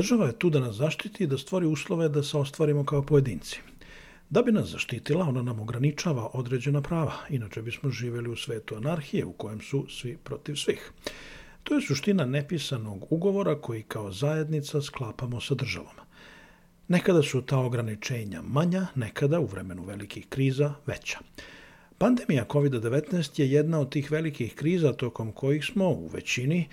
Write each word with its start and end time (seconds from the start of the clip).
Država 0.00 0.26
je 0.26 0.38
tu 0.38 0.48
da 0.50 0.60
nas 0.60 0.76
zaštiti 0.76 1.24
i 1.24 1.26
da 1.26 1.38
stvori 1.38 1.66
uslove 1.66 2.08
da 2.08 2.22
se 2.22 2.36
ostvarimo 2.38 2.84
kao 2.84 3.02
pojedinci. 3.02 3.60
Da 4.30 4.42
bi 4.42 4.52
nas 4.52 4.68
zaštitila, 4.68 5.26
ona 5.28 5.42
nam 5.42 5.60
ograničava 5.60 6.30
određena 6.32 6.80
prava, 6.82 7.12
inače 7.30 7.62
bismo 7.62 7.90
živeli 7.90 8.30
u 8.30 8.36
svetu 8.36 8.76
anarhije 8.76 9.24
u 9.24 9.32
kojem 9.32 9.60
su 9.60 9.86
svi 9.90 10.16
protiv 10.24 10.54
svih. 10.54 10.92
To 11.62 11.74
je 11.74 11.80
suština 11.80 12.24
nepisanog 12.24 13.12
ugovora 13.12 13.60
koji 13.60 13.82
kao 13.82 14.12
zajednica 14.12 14.82
sklapamo 14.82 15.40
sa 15.40 15.54
državom. 15.54 16.00
Nekada 16.88 17.22
su 17.22 17.42
ta 17.42 17.58
ograničenja 17.58 18.42
manja, 18.42 18.86
nekada 18.94 19.40
u 19.40 19.46
vremenu 19.46 19.84
velikih 19.84 20.26
kriza 20.28 20.74
veća. 20.86 21.18
Pandemija 21.98 22.46
COVID-19 22.48 23.40
je 23.40 23.50
jedna 23.50 23.80
od 23.80 23.92
tih 23.92 24.10
velikih 24.10 24.54
kriza 24.54 24.92
tokom 24.92 25.32
kojih 25.32 25.64
smo 25.64 25.88
u 25.88 26.06
većini, 26.06 26.68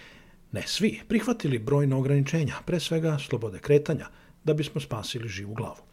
ne 0.58 0.64
svi, 0.68 1.00
prihvatili 1.08 1.60
brojne 1.60 1.96
ograničenja, 1.96 2.56
pre 2.66 2.80
svega 2.80 3.18
slobode 3.22 3.60
kretanja, 3.60 4.08
da 4.44 4.54
bismo 4.54 4.82
spasili 4.82 5.30
živu 5.30 5.54
glavu. 5.54 5.84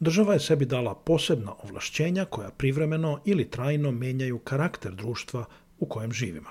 Država 0.00 0.34
je 0.34 0.40
sebi 0.40 0.66
dala 0.66 0.94
posebna 0.94 1.54
ovlašćenja 1.62 2.24
koja 2.24 2.50
privremeno 2.50 3.20
ili 3.24 3.50
trajno 3.50 3.90
menjaju 3.90 4.38
karakter 4.38 4.92
društva 4.94 5.44
u 5.78 5.86
kojem 5.86 6.12
živimo. 6.12 6.50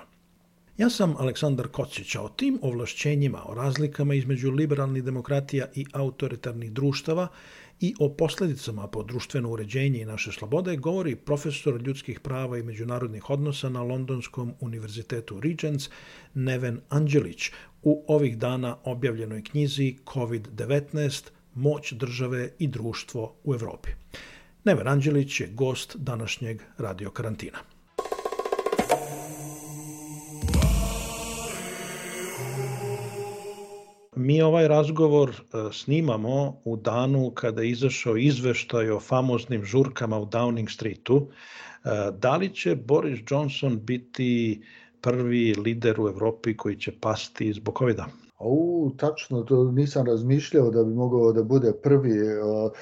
Ja 0.77 0.89
sam 0.89 1.15
Aleksandar 1.17 1.67
Kocić, 1.67 2.15
a 2.15 2.21
o 2.21 2.29
tim 2.29 2.59
ovlašćenjima, 2.61 3.43
o 3.45 3.53
razlikama 3.53 4.13
između 4.13 4.51
liberalnih 4.51 5.03
demokratija 5.03 5.67
i 5.75 5.85
autoritarnih 5.93 6.71
društava 6.71 7.27
i 7.79 7.93
o 7.99 8.09
posledicama 8.09 8.87
po 8.87 9.03
društveno 9.03 9.49
uređenje 9.49 10.01
i 10.01 10.05
naše 10.05 10.31
slobode 10.31 10.75
govori 10.75 11.15
profesor 11.15 11.81
ljudskih 11.81 12.19
prava 12.19 12.57
i 12.57 12.63
međunarodnih 12.63 13.29
odnosa 13.29 13.69
na 13.69 13.81
Londonskom 13.81 14.53
univerzitetu 14.59 15.39
Regents 15.39 15.89
Neven 16.33 16.79
Anđelić 16.89 17.51
u 17.83 18.05
ovih 18.07 18.37
dana 18.37 18.77
objavljenoj 18.83 19.43
knjizi 19.43 19.97
COVID-19 20.05 21.29
Moć 21.53 21.93
države 21.93 22.49
i 22.59 22.67
društvo 22.67 23.35
u 23.43 23.53
Evropi. 23.53 23.89
Neven 24.63 24.87
Anđelić 24.87 25.39
je 25.39 25.47
gost 25.47 25.95
današnjeg 25.99 26.61
radio 26.77 27.11
karantina. 27.11 27.76
Mi 34.27 34.41
ovaj 34.41 34.67
razgovor 34.67 35.29
e, 35.29 35.57
snimamo 35.71 36.61
u 36.65 36.75
danu 36.77 37.31
kada 37.31 37.61
je 37.61 37.69
izašao 37.69 38.17
izveštaj 38.17 38.89
o 38.91 38.99
famoznim 38.99 39.63
žurkama 39.65 40.19
u 40.19 40.25
Downing 40.25 40.69
Streetu. 40.73 41.27
E, 41.27 41.89
da 42.11 42.35
li 42.37 42.49
će 42.49 42.75
Boris 42.75 43.19
Johnson 43.29 43.79
biti 43.85 44.61
prvi 45.01 45.53
lider 45.53 46.01
u 46.01 46.07
Evropi 46.07 46.57
koji 46.57 46.75
će 46.75 46.91
pasti 46.91 47.53
zbog 47.53 47.79
COVID-a? 47.79 48.26
U, 48.39 48.91
tačno, 48.97 49.41
to 49.41 49.63
nisam 49.71 50.05
razmišljao 50.05 50.71
da 50.71 50.83
bi 50.83 50.93
mogao 50.93 51.31
da 51.33 51.43
bude 51.43 51.73
prvi. 51.73 52.13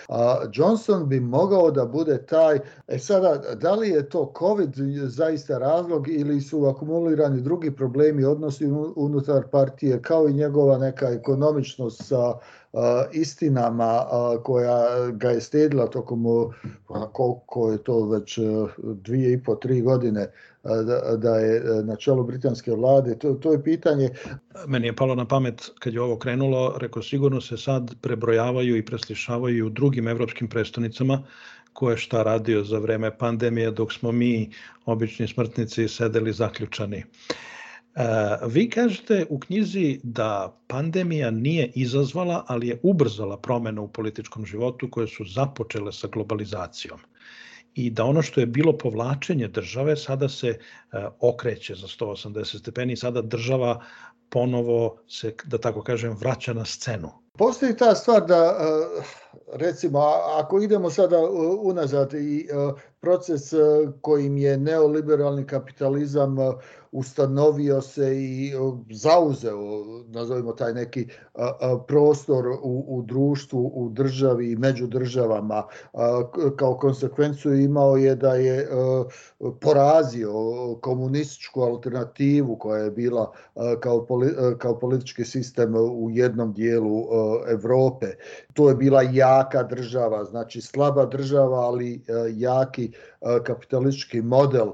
A 0.09 0.37
Johnson 0.53 1.09
bi 1.09 1.19
mogao 1.19 1.71
da 1.71 1.85
bude 1.85 2.25
taj, 2.25 2.59
e 2.87 2.99
sada, 2.99 3.55
da 3.55 3.75
li 3.75 3.89
je 3.89 4.09
to 4.09 4.33
COVID 4.39 4.73
zaista 5.03 5.57
razlog 5.57 6.07
ili 6.07 6.41
su 6.41 6.65
akumulirani 6.65 7.41
drugi 7.41 7.71
problemi 7.71 8.23
odnosi 8.23 8.65
unutar 8.95 9.47
partije, 9.51 10.01
kao 10.01 10.27
i 10.27 10.33
njegova 10.33 10.77
neka 10.77 11.09
ekonomičnost 11.09 12.05
sa 12.05 12.33
istinama 13.13 14.05
koja 14.43 15.11
ga 15.11 15.29
je 15.29 15.41
stedila 15.41 15.87
tokom 15.87 16.25
koliko 17.11 17.71
je 17.71 17.83
to 17.83 18.05
već 18.05 18.39
dvije 18.77 19.33
i 19.33 19.43
po, 19.43 19.55
tri 19.55 19.81
godine 19.81 20.27
da, 20.63 21.17
da 21.17 21.37
je 21.37 21.83
na 21.83 21.95
čelu 21.95 22.23
britanske 22.23 22.71
vlade. 22.71 23.17
To, 23.19 23.33
to 23.33 23.51
je 23.51 23.63
pitanje. 23.63 24.09
Meni 24.67 24.87
je 24.87 24.95
palo 24.95 25.15
na 25.15 25.25
pamet 25.25 25.71
kad 25.79 25.93
je 25.93 26.01
ovo 26.01 26.17
krenulo, 26.17 26.77
rekao 26.77 27.03
sigurno 27.03 27.41
se 27.41 27.57
sad 27.57 27.95
prebrojavaju 28.01 28.77
i 28.77 28.85
preslišavaju 28.85 29.65
u 29.65 29.69
drugim 29.69 30.07
evropskim 30.07 30.49
prestonicama 30.49 31.23
ko 31.75 31.91
je 31.91 31.97
šta 31.97 32.23
radio 32.23 32.63
za 32.63 32.79
vreme 32.79 33.11
pandemije 33.17 33.71
dok 33.71 33.93
smo 33.93 34.11
mi, 34.11 34.49
obični 34.85 35.27
smrtnici, 35.27 35.87
sedeli 35.87 36.33
zaključani. 36.33 37.03
Vi 38.47 38.69
kažete 38.69 39.25
u 39.29 39.39
knjizi 39.39 39.99
da 40.03 40.57
pandemija 40.67 41.31
nije 41.31 41.71
izazvala, 41.75 42.43
ali 42.47 42.67
je 42.67 42.79
ubrzala 42.83 43.37
promene 43.37 43.81
u 43.81 43.87
političkom 43.87 44.45
životu 44.45 44.89
koje 44.91 45.07
su 45.07 45.25
započele 45.25 45.93
sa 45.93 46.07
globalizacijom 46.07 46.99
i 47.75 47.89
da 47.89 48.03
ono 48.03 48.21
što 48.21 48.39
je 48.39 48.45
bilo 48.45 48.77
povlačenje 48.77 49.47
države 49.47 49.95
sada 49.95 50.29
se 50.29 50.59
okreće 51.19 51.75
za 51.75 51.87
180 51.87 52.59
stepeni 52.59 52.93
i 52.93 52.97
sada 52.97 53.21
država 53.21 53.83
ponovo 54.29 54.97
se, 55.07 55.35
da 55.45 55.57
tako 55.57 55.83
kažem, 55.83 56.17
vraća 56.19 56.53
na 56.53 56.65
scenu. 56.65 57.11
Postoji 57.37 57.77
ta 57.77 57.95
stvar 57.95 58.25
da, 58.25 58.57
recimo, 59.53 59.99
ako 60.39 60.59
idemo 60.61 60.89
sada 60.89 61.17
unazad 61.61 62.13
i 62.13 62.47
proces 62.99 63.53
kojim 64.01 64.37
je 64.37 64.57
neoliberalni 64.57 65.47
kapitalizam 65.47 66.35
ustanovio 66.91 67.81
se 67.81 68.15
i 68.15 68.53
zauzeo, 68.91 69.59
nazovimo 70.07 70.51
taj 70.51 70.73
neki 70.73 71.07
prostor 71.87 72.47
u, 72.47 72.85
u 72.87 73.01
društvu, 73.01 73.71
u 73.75 73.89
državi 73.89 74.51
i 74.51 74.55
među 74.55 74.87
državama, 74.87 75.63
kao 76.55 76.77
konsekvencu 76.77 77.53
imao 77.53 77.97
je 77.97 78.15
da 78.15 78.33
je 78.33 78.69
porazio 79.61 80.33
komunističku 80.81 81.61
alternativu 81.61 82.57
koja 82.57 82.83
je 82.83 82.91
bila 82.91 83.31
kao, 83.79 84.07
kao 84.57 84.79
politički 84.79 85.25
sistem 85.25 85.75
u 85.75 86.09
jednom 86.11 86.53
dijelu 86.53 87.03
Evrope. 87.47 88.05
To 88.53 88.69
je 88.69 88.75
bila 88.75 89.01
jaka 89.25 89.63
država, 89.63 90.23
znači 90.23 90.61
slaba 90.61 91.05
država, 91.05 91.59
ali 91.59 92.01
jaki 92.35 92.91
kapitalistički 93.43 94.21
model 94.21 94.67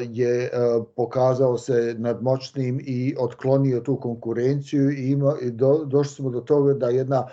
je 0.00 0.50
pokazao 0.96 1.58
se 1.58 1.94
nadmoćnim 1.98 2.80
i 2.86 3.14
otklonio 3.18 3.80
tu 3.80 3.96
konkurenciju 3.96 4.90
i, 4.90 5.10
ima, 5.10 5.34
do, 5.42 5.84
došli 5.84 6.14
smo 6.14 6.30
do 6.30 6.40
toga 6.40 6.74
da 6.74 6.88
jedna 6.88 7.26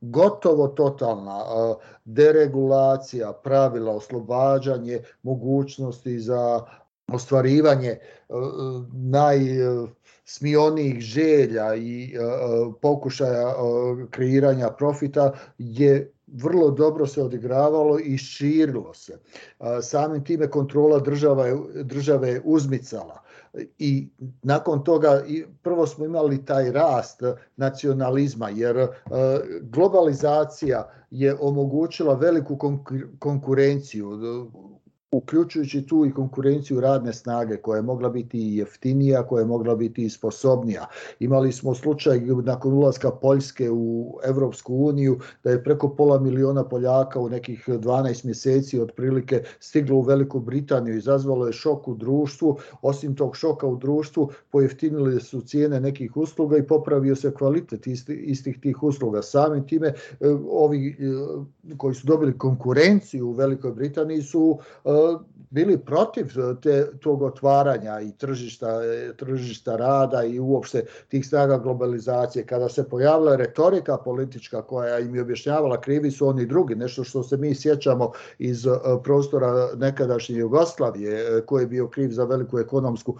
gotovo 0.00 0.68
totalna 0.68 1.40
deregulacija, 2.04 3.32
pravila, 3.32 3.96
oslobađanje 3.96 5.00
mogućnosti 5.22 6.18
za 6.18 6.60
ostvarivanje 7.12 7.98
najsmionijih 10.24 11.00
želja 11.00 11.74
i 11.74 12.14
pokušaja 12.80 13.54
kreiranja 14.10 14.70
profita 14.70 15.32
je 15.58 16.12
vrlo 16.26 16.70
dobro 16.70 17.06
se 17.06 17.22
odigravalo 17.22 17.98
i 17.98 18.18
širilo 18.18 18.94
se. 18.94 19.18
Samim 19.82 20.24
time 20.24 20.50
kontrola 20.50 20.98
država 20.98 21.46
države 21.82 22.28
je 22.28 22.42
uzmicala 22.44 23.22
i 23.78 24.08
nakon 24.42 24.84
toga 24.84 25.24
prvo 25.62 25.86
smo 25.86 26.04
imali 26.04 26.44
taj 26.44 26.72
rast 26.72 27.22
nacionalizma 27.56 28.50
jer 28.50 28.86
globalizacija 29.62 30.90
je 31.10 31.36
omogućila 31.40 32.14
veliku 32.14 32.58
konkurenciju 33.18 34.10
uključujući 35.16 35.86
tu 35.86 36.06
i 36.06 36.12
konkurenciju 36.12 36.80
radne 36.80 37.12
snage 37.12 37.56
koja 37.56 37.76
je 37.76 37.82
mogla 37.82 38.08
biti 38.08 38.38
i 38.38 38.56
jeftinija, 38.56 39.22
koja 39.22 39.40
je 39.40 39.46
mogla 39.46 39.74
biti 39.74 40.04
i 40.04 40.10
sposobnija. 40.10 40.86
Imali 41.20 41.52
smo 41.52 41.74
slučaj 41.74 42.20
nakon 42.20 42.72
ulaska 42.72 43.10
Poljske 43.10 43.70
u 43.70 44.18
Evropsku 44.24 44.74
uniju 44.74 45.18
da 45.44 45.50
je 45.50 45.64
preko 45.64 45.88
pola 45.88 46.20
miliona 46.20 46.64
Poljaka 46.64 47.20
u 47.20 47.28
nekih 47.28 47.68
12 47.68 48.24
mjeseci 48.24 48.80
otprilike 48.80 49.42
stiglo 49.60 49.96
u 49.96 50.02
Veliku 50.02 50.40
Britaniju, 50.40 50.96
izazvalo 50.96 51.46
je 51.46 51.52
šok 51.52 51.88
u 51.88 51.94
društvu, 51.94 52.58
osim 52.82 53.16
tog 53.16 53.36
šoka 53.36 53.66
u 53.66 53.76
društvu 53.76 54.30
pojeftinili 54.50 55.20
su 55.20 55.40
cijene 55.40 55.80
nekih 55.80 56.16
usluga 56.16 56.56
i 56.56 56.66
popravio 56.66 57.16
se 57.16 57.34
kvalitet 57.34 57.86
istih, 58.08 58.60
tih 58.60 58.82
usluga. 58.82 59.22
Samim 59.22 59.66
time 59.66 59.88
e, 59.88 59.94
ovi 60.50 60.88
e, 60.88 61.76
koji 61.76 61.94
su 61.94 62.06
dobili 62.06 62.38
konkurenciju 62.38 63.28
u 63.28 63.32
Velikoj 63.32 63.72
Britaniji 63.72 64.22
su 64.22 64.58
bili 65.54 65.78
protiv 65.78 66.26
te, 66.62 66.86
tog 67.00 67.22
otvaranja 67.22 68.00
i 68.00 68.12
tržišta, 68.18 68.78
tržišta 69.16 69.76
rada 69.76 70.24
i 70.24 70.40
uopšte 70.40 70.84
tih 71.08 71.26
snaga 71.26 71.58
globalizacije. 71.58 72.46
Kada 72.46 72.68
se 72.68 72.88
pojavila 72.88 73.36
retorika 73.36 73.96
politička 73.96 74.62
koja 74.62 74.98
im 74.98 75.14
je 75.14 75.22
objašnjavala 75.22 75.80
krivi 75.80 76.10
su 76.10 76.28
oni 76.28 76.46
drugi, 76.46 76.74
nešto 76.74 77.04
što 77.04 77.22
se 77.22 77.36
mi 77.36 77.54
sjećamo 77.54 78.10
iz 78.38 78.66
prostora 79.04 79.68
nekadašnje 79.76 80.36
Jugoslavije, 80.36 81.42
koji 81.46 81.62
je 81.62 81.66
bio 81.66 81.88
kriv 81.88 82.10
za 82.10 82.24
veliku 82.24 82.58
ekonomsku 82.58 83.16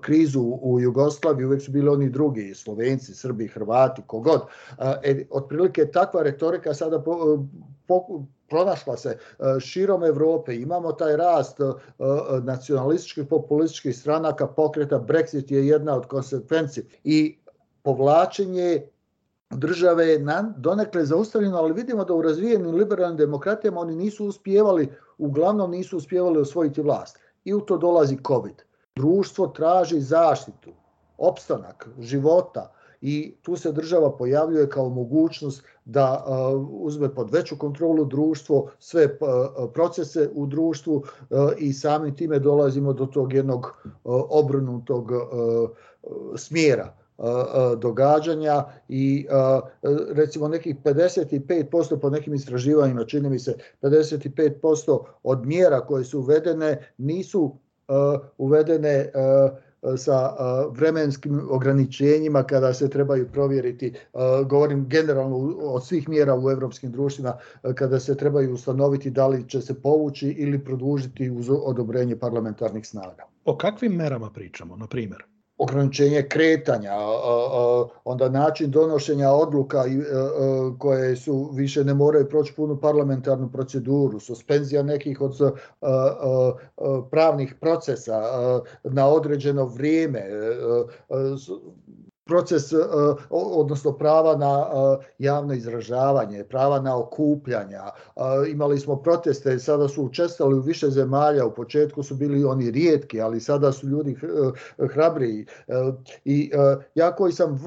krizu 0.00 0.42
u 0.62 0.80
Jugoslaviji, 0.80 1.46
uvek 1.46 1.62
su 1.62 1.72
bili 1.72 1.88
oni 1.88 2.10
drugi, 2.10 2.54
Slovenci, 2.54 3.14
Srbi, 3.14 3.48
Hrvati, 3.48 4.02
kogod. 4.06 4.40
E, 5.02 5.24
otprilike 5.30 5.86
takva 5.86 6.22
retorika 6.22 6.74
sada 6.74 7.00
po, 7.02 7.44
po, 7.86 8.24
pronašla 8.50 8.96
se 8.96 9.10
e, 9.10 9.60
širom 9.60 10.04
Evrope, 10.04 10.54
imamo 10.56 10.92
taj 10.92 11.16
rast 11.16 11.60
e, 11.60 11.64
e, 11.64 11.72
nacionalističkih 12.42 13.26
populističkih 13.30 13.96
stranaka, 13.96 14.46
pokreta 14.46 15.00
Brexit 15.00 15.52
je 15.52 15.66
jedna 15.66 15.96
od 15.96 16.06
konsekvenci 16.06 16.84
i 17.04 17.38
povlačenje 17.82 18.82
države 19.50 20.06
je 20.06 20.24
donekle 20.56 21.04
zaustavljeno, 21.04 21.56
ali 21.58 21.72
vidimo 21.72 22.04
da 22.04 22.14
u 22.14 22.22
razvijenim 22.22 22.74
liberalnim 22.74 23.16
demokratijama 23.16 23.80
oni 23.80 23.96
nisu 23.96 24.26
uspjevali, 24.26 24.88
uglavnom 25.18 25.70
nisu 25.70 25.96
uspjevali 25.96 26.40
osvojiti 26.40 26.82
vlast. 26.82 27.18
I 27.44 27.54
u 27.54 27.60
to 27.60 27.78
dolazi 27.78 28.18
COVID. 28.26 28.62
Društvo 28.96 29.46
traži 29.46 30.00
zaštitu, 30.00 30.70
opstanak 31.18 31.88
života, 31.98 32.72
i 33.00 33.34
tu 33.42 33.56
se 33.56 33.72
država 33.72 34.16
pojavljuje 34.16 34.68
kao 34.68 34.88
mogućnost 34.88 35.62
da 35.84 36.24
uzme 36.70 37.14
pod 37.14 37.30
veću 37.30 37.56
kontrolu 37.58 38.04
društvo, 38.04 38.70
sve 38.78 39.18
procese 39.74 40.28
u 40.34 40.46
društvu 40.46 41.04
i 41.58 41.72
samim 41.72 42.16
time 42.16 42.38
dolazimo 42.38 42.92
do 42.92 43.06
tog 43.06 43.32
jednog 43.32 43.84
obrnutog 44.04 45.12
smjera 46.36 46.94
događanja 47.78 48.64
i 48.88 49.26
recimo 50.12 50.48
nekih 50.48 50.76
55% 50.84 52.00
po 52.00 52.10
nekim 52.10 52.34
istraživanjima, 52.34 53.04
čini 53.04 53.30
mi 53.30 53.38
se 53.38 53.54
55% 53.82 55.04
od 55.22 55.46
mjera 55.46 55.80
koje 55.80 56.04
su 56.04 56.18
uvedene 56.18 56.92
nisu 56.98 57.56
uvedene 58.38 59.10
sa 59.96 60.34
vremenskim 60.70 61.40
ograničenjima 61.50 62.42
kada 62.42 62.74
se 62.74 62.90
trebaju 62.90 63.28
provjeriti, 63.32 63.94
govorim 64.46 64.88
generalno 64.88 65.36
od 65.60 65.86
svih 65.86 66.08
mjera 66.08 66.38
u 66.38 66.50
evropskim 66.50 66.92
društvima, 66.92 67.34
kada 67.74 68.00
se 68.00 68.16
trebaju 68.16 68.54
ustanoviti 68.54 69.10
da 69.10 69.26
li 69.26 69.48
će 69.48 69.60
se 69.60 69.82
povući 69.82 70.28
ili 70.28 70.64
produžiti 70.64 71.30
uz 71.30 71.50
odobrenje 71.50 72.16
parlamentarnih 72.16 72.86
snaga. 72.86 73.24
O 73.44 73.56
kakvim 73.56 73.92
merama 73.92 74.30
pričamo, 74.30 74.76
na 74.76 74.86
primjer? 74.86 75.24
Ograničenje 75.60 76.22
kretanja, 76.22 76.92
onda 78.04 78.28
način 78.28 78.70
donošenja 78.70 79.30
odluka 79.30 79.84
koje 80.78 81.16
su 81.16 81.50
više 81.54 81.84
ne 81.84 81.94
moraju 81.94 82.28
proći 82.28 82.54
punu 82.56 82.80
parlamentarnu 82.80 83.50
proceduru, 83.52 84.20
suspenzija 84.20 84.82
nekih 84.82 85.20
od 85.20 85.38
pravnih 87.10 87.54
procesa 87.60 88.22
na 88.84 89.08
određeno 89.08 89.64
vrijeme, 89.64 90.22
proces, 92.30 92.72
odnosno 93.30 93.92
prava 93.92 94.36
na 94.36 94.66
javno 95.18 95.54
izražavanje, 95.54 96.44
prava 96.44 96.80
na 96.80 96.96
okupljanja. 96.98 97.82
Imali 98.48 98.78
smo 98.78 98.96
proteste, 98.96 99.58
sada 99.58 99.88
su 99.88 100.04
učestali 100.04 100.54
u 100.54 100.60
više 100.60 100.90
zemalja, 100.90 101.46
u 101.46 101.54
početku 101.54 102.02
su 102.02 102.14
bili 102.14 102.44
oni 102.44 102.70
rijetki, 102.70 103.20
ali 103.20 103.40
sada 103.40 103.72
su 103.72 103.88
ljudi 103.88 104.16
hrabriji. 104.94 105.46
I 106.24 106.50
ja 106.94 107.16
koji 107.16 107.32
sam 107.32 107.58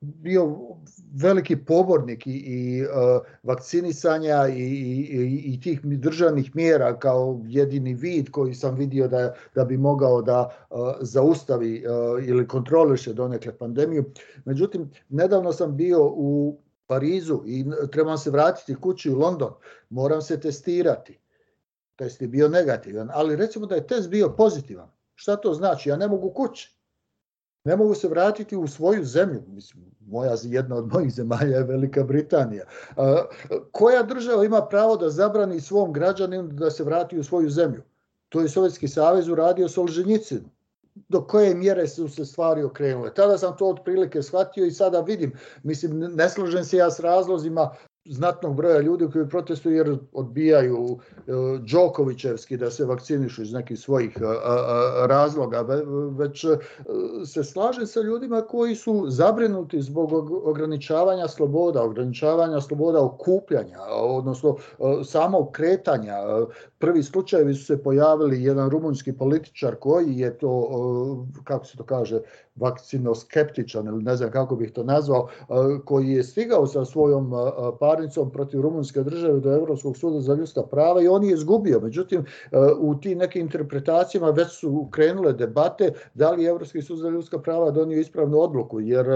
bio 0.00 0.56
veliki 1.22 1.56
pobornik 1.56 2.26
i, 2.26 2.30
i 2.30 2.84
vakcinisanja 3.42 4.48
i, 4.48 4.62
i, 4.62 5.54
i 5.54 5.60
tih 5.60 5.80
državnih 5.84 6.56
mjera 6.56 6.98
kao 6.98 7.40
jedini 7.46 7.94
vid 7.94 8.30
koji 8.30 8.54
sam 8.54 8.74
vidio 8.74 9.08
da, 9.08 9.34
da 9.54 9.64
bi 9.64 9.76
mogao 9.76 10.22
da 10.22 10.50
zaustavi 11.00 11.84
ili 12.26 12.48
kontroliše 12.48 13.12
donekle 13.12 13.52
pandemiju. 13.52 13.67
Međutim, 14.44 14.90
nedavno 15.08 15.52
sam 15.52 15.76
bio 15.76 16.04
u 16.04 16.58
Parizu 16.86 17.42
i 17.46 17.64
trebam 17.92 18.18
se 18.18 18.30
vratiti 18.30 18.80
kući 18.80 19.10
u 19.10 19.18
London. 19.18 19.52
Moram 19.90 20.22
se 20.22 20.40
testirati. 20.40 21.18
Test 21.96 22.22
je 22.22 22.28
bio 22.28 22.48
negativan, 22.48 23.10
ali 23.12 23.36
recimo 23.36 23.66
da 23.66 23.74
je 23.74 23.86
test 23.86 24.08
bio 24.08 24.34
pozitivan. 24.36 24.90
Šta 25.14 25.36
to 25.36 25.54
znači? 25.54 25.88
Ja 25.88 25.96
ne 25.96 26.08
mogu 26.08 26.30
kući 26.30 26.78
ne 27.68 27.76
mogu 27.76 27.94
se 27.94 28.08
vratiti 28.08 28.56
u 28.56 28.66
svoju 28.66 29.04
zemlju. 29.04 29.42
Mislim, 29.48 29.84
moja, 30.06 30.36
jedna 30.42 30.76
od 30.76 30.92
mojih 30.92 31.12
zemalja 31.12 31.56
je 31.56 31.64
Velika 31.64 32.04
Britanija. 32.04 32.64
Koja 33.72 34.02
država 34.02 34.44
ima 34.44 34.66
pravo 34.66 34.96
da 34.96 35.10
zabrani 35.10 35.60
svom 35.60 35.92
građaninu 35.92 36.48
da 36.48 36.70
se 36.70 36.84
vrati 36.84 37.18
u 37.18 37.24
svoju 37.24 37.50
zemlju? 37.50 37.82
To 38.28 38.40
je 38.40 38.48
Sovjetski 38.48 38.88
savez 38.88 39.28
uradio 39.28 39.68
Solženjicinu 39.68 40.48
do 41.08 41.26
koje 41.26 41.54
mjere 41.54 41.88
su 41.88 42.08
se 42.08 42.24
stvari 42.24 42.62
okrenule. 42.62 43.14
Tada 43.14 43.38
sam 43.38 43.56
to 43.56 43.68
otprilike 43.68 44.22
shvatio 44.22 44.66
i 44.66 44.70
sada 44.70 45.00
vidim, 45.00 45.32
mislim, 45.62 45.98
ne 45.98 46.28
slažem 46.28 46.64
se 46.64 46.76
ja 46.76 46.90
s 46.90 47.00
razlozima 47.00 47.74
znatnog 48.08 48.56
broja 48.56 48.80
ljudi 48.80 49.08
koji 49.12 49.28
protestuju 49.28 49.76
jer 49.76 49.96
odbijaju 50.12 50.98
e, 51.16 51.32
Đokovićevski 51.72 52.56
da 52.56 52.70
se 52.70 52.84
vakcinišu 52.84 53.42
iz 53.42 53.52
nekih 53.52 53.78
svojih 53.78 54.16
e, 54.16 54.20
razloga, 55.06 55.60
već 56.18 56.44
e, 56.44 56.48
se 57.26 57.44
slaže 57.44 57.86
sa 57.86 58.00
ljudima 58.00 58.42
koji 58.42 58.74
su 58.74 59.04
zabrinuti 59.08 59.82
zbog 59.82 60.30
ograničavanja 60.30 61.28
sloboda, 61.28 61.82
ograničavanja 61.82 62.60
sloboda 62.60 63.04
okupljanja, 63.04 63.78
odnosno 63.90 64.56
samog 65.04 65.52
kretanja. 65.52 66.14
Prvi 66.78 67.02
slučajevi 67.02 67.54
su 67.54 67.64
se 67.64 67.82
pojavili 67.82 68.42
jedan 68.42 68.70
rumunski 68.70 69.12
političar 69.12 69.74
koji 69.74 70.18
je 70.18 70.38
to, 70.38 71.26
kako 71.44 71.64
se 71.64 71.76
to 71.76 71.84
kaže, 71.84 72.20
vakcinoskeptičan 72.56 73.86
ili 73.86 74.02
ne 74.02 74.16
znam 74.16 74.30
kako 74.30 74.56
bih 74.56 74.72
to 74.72 74.84
nazvao, 74.84 75.28
koji 75.84 76.08
je 76.08 76.24
stigao 76.24 76.66
sa 76.66 76.84
svojom 76.84 77.32
parnicom 77.98 78.30
protiv 78.30 78.60
rumunske 78.60 79.02
države 79.02 79.40
do 79.40 79.52
Evropskog 79.52 79.96
suda 79.96 80.20
za 80.20 80.34
ljudska 80.34 80.62
prava 80.62 81.02
i 81.02 81.08
on 81.08 81.24
je 81.24 81.32
izgubio. 81.32 81.80
Međutim, 81.80 82.24
u 82.78 82.94
tim 82.94 83.18
nekim 83.18 83.42
interpretacijama 83.42 84.30
već 84.30 84.48
su 84.60 84.88
krenule 84.90 85.32
debate 85.32 85.92
da 86.14 86.30
li 86.30 86.44
Evropski 86.44 86.82
sud 86.82 86.98
za 86.98 87.08
ljudska 87.08 87.38
prava 87.38 87.70
donio 87.70 88.00
ispravnu 88.00 88.40
odluku, 88.40 88.80
jer 88.80 89.06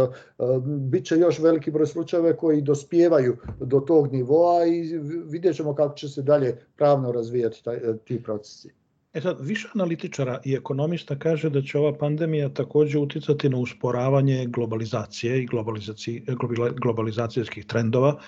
bit 0.64 1.06
će 1.06 1.16
još 1.16 1.38
veliki 1.38 1.70
broj 1.70 1.86
slučajeva 1.86 2.32
koji 2.32 2.62
dospijevaju 2.62 3.36
do 3.60 3.80
tog 3.80 4.12
nivoa 4.12 4.66
i 4.66 4.98
vidjet 5.26 5.56
ćemo 5.56 5.74
kako 5.74 5.94
će 5.94 6.08
se 6.08 6.22
dalje 6.22 6.56
pravno 6.76 7.12
razvijati 7.12 7.64
taj, 7.64 7.78
ti 8.04 8.22
procesi. 8.22 8.72
E 9.14 9.20
sad, 9.20 9.36
više 9.40 9.68
analitičara 9.74 10.40
i 10.44 10.54
ekonomista 10.54 11.18
kaže 11.18 11.50
da 11.50 11.62
će 11.62 11.78
ova 11.78 11.92
pandemija 11.98 12.48
takođe 12.48 12.98
uticati 12.98 13.48
na 13.48 13.58
usporavanje 13.58 14.46
globalizacije 14.46 15.42
i 15.42 15.48
globalizacijskih 16.82 17.66
trendova, 17.66 18.20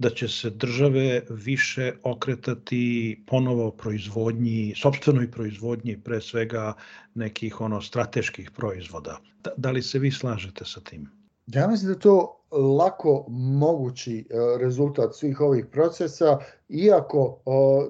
da 0.00 0.10
će 0.10 0.28
se 0.28 0.50
države 0.50 1.22
više 1.30 1.92
okretati 2.02 3.24
ponovo 3.26 3.70
proizvodnji, 3.70 4.74
sobstvenoj 4.76 5.30
proizvodnji, 5.30 5.98
pre 6.04 6.20
svega 6.20 6.72
nekih 7.14 7.60
ono 7.60 7.82
strateških 7.82 8.50
proizvoda. 8.50 9.18
Da, 9.44 9.50
da 9.56 9.70
li 9.70 9.82
se 9.82 9.98
vi 9.98 10.10
slažete 10.10 10.64
sa 10.64 10.80
tim? 10.80 11.08
Ja 11.46 11.66
mislim 11.68 11.92
da 11.92 11.98
to 11.98 12.40
lako 12.78 13.26
mogući 13.28 14.18
e, 14.18 14.24
rezultat 14.60 15.14
svih 15.14 15.40
ovih 15.40 15.66
procesa, 15.66 16.38
iako 16.68 17.40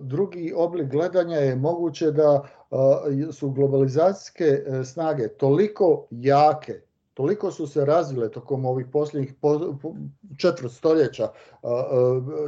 drugi 0.01 0.53
oblik 0.57 0.89
gledanja 0.91 1.37
je 1.37 1.57
moguće 1.57 2.11
da 2.11 2.43
su 3.33 3.51
globalizacijske 3.51 4.45
e, 4.45 4.85
snage 4.85 5.29
toliko 5.29 6.07
jake, 6.11 6.81
toliko 7.21 7.51
su 7.51 7.67
se 7.67 7.85
razvile 7.85 8.31
tokom 8.31 8.65
ovih 8.65 8.87
posljednjih 8.93 9.35
četvrt 10.37 10.73
stoljeća, 10.73 11.29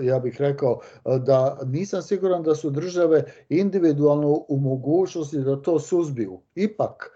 ja 0.02 0.19
bih 0.19 0.37
rekao, 0.41 0.81
da 1.05 1.59
nisam 1.67 2.02
siguran 2.02 2.43
da 2.43 2.55
su 2.55 2.71
države 2.71 3.25
individualno 3.49 4.45
u 4.49 4.57
mogućnosti 4.57 5.38
da 5.38 5.62
to 5.62 5.79
suzbiju. 5.79 6.41
Ipak, 6.54 7.11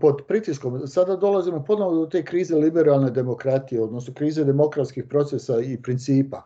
pod 0.00 0.22
pritiskom. 0.28 0.86
Sada 0.86 1.16
dolazimo 1.16 1.64
ponovno 1.64 2.00
do 2.00 2.06
te 2.06 2.24
krize 2.24 2.54
liberalne 2.54 3.10
demokratije, 3.10 3.82
odnosno 3.82 4.14
krize 4.14 4.44
demokratskih 4.44 5.04
procesa 5.04 5.60
i 5.60 5.82
principa. 5.82 6.42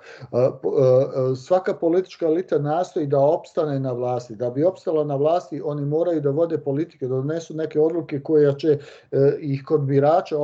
Svaka 1.46 1.74
politička 1.74 2.26
elita 2.26 2.58
nastoji 2.58 3.06
da 3.06 3.20
opstane 3.20 3.80
na 3.80 3.92
vlasti. 3.92 4.34
Da 4.34 4.50
bi 4.50 4.64
opstala 4.64 5.04
na 5.04 5.16
vlasti, 5.16 5.62
oni 5.64 5.84
moraju 5.84 6.20
da 6.20 6.30
vode 6.30 6.58
politike, 6.58 7.08
da 7.08 7.14
donesu 7.14 7.54
neke 7.54 7.80
odluke 7.80 8.20
koje 8.20 8.58
će 8.58 8.68
e, 8.68 8.78
ih 9.40 9.62
kod 9.66 9.80
birača 9.80 10.38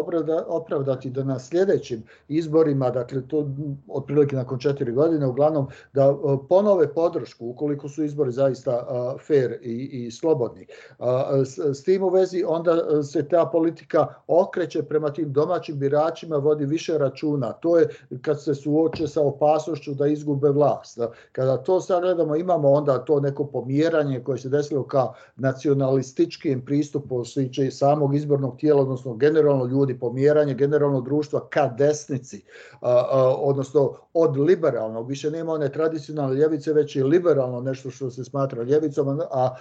opravdati 0.47 1.11
da 1.11 1.25
na 1.25 1.38
sljedećim 1.38 2.02
izborima, 2.28 2.90
dakle 2.90 3.23
to 3.28 3.49
otprilike 3.88 4.37
nakon 4.37 4.59
četiri 4.59 4.92
godine, 4.92 5.26
uglavnom 5.26 5.66
da 5.92 6.04
e, 6.04 6.37
ponove 6.49 6.95
podršku 6.95 7.47
ukoliko 7.47 7.88
su 7.88 8.04
izbori 8.04 8.33
zaista 8.33 8.87
fair 9.26 9.59
i, 9.62 9.88
i 9.92 10.11
slobodni. 10.11 10.66
S 11.78 11.85
tim 11.85 12.02
u 12.02 12.08
vezi 12.08 12.44
onda 12.47 12.73
e, 12.73 13.02
se 13.02 13.28
ta 13.28 13.49
politika 13.52 14.06
okreće 14.26 14.82
prema 14.82 15.12
tim 15.12 15.32
domaćim 15.32 15.78
biračima, 15.78 16.37
vodi 16.37 16.66
više 16.66 16.99
računa. 16.99 17.52
To 17.52 17.78
je 17.78 17.88
kad 18.23 18.42
se 18.42 18.54
suoče 18.54 19.08
sa 19.08 19.20
opasnošću 19.23 19.94
da 19.94 20.06
izgube 20.06 20.49
vlast. 20.49 20.99
Kada 21.32 21.56
to 21.56 21.80
sagledamo, 21.80 22.37
imamo 22.37 22.70
onda 22.70 22.99
to 22.99 23.20
neko 23.20 23.44
pomjeranje 23.47 24.20
koje 24.25 24.38
se 24.38 24.49
desilo 24.49 24.82
kao 24.82 25.14
nacionalističkim 25.37 26.64
pristupom 26.64 27.25
sviče 27.25 27.70
samog 27.70 28.14
izbornog 28.14 28.56
tijela, 28.58 28.82
odnosno 28.82 29.14
generalno 29.14 29.64
ljudi, 29.64 29.99
pomjeranje 29.99 30.54
generalno 30.54 31.00
društva 31.00 31.49
ka 31.50 31.75
desnici, 31.78 32.44
odnosno 33.38 33.92
od 34.14 34.37
liberalnog, 34.37 35.08
više 35.08 35.30
nema 35.30 35.52
one 35.52 35.73
tradicionalne 35.73 36.37
ljevice, 36.37 36.73
već 36.73 36.97
i 36.97 37.02
liberalno 37.02 37.61
nešto 37.61 37.90
što 37.90 38.11
se 38.11 38.25
smatra 38.25 38.62
ljevicom, 38.62 39.20
a 39.30 39.54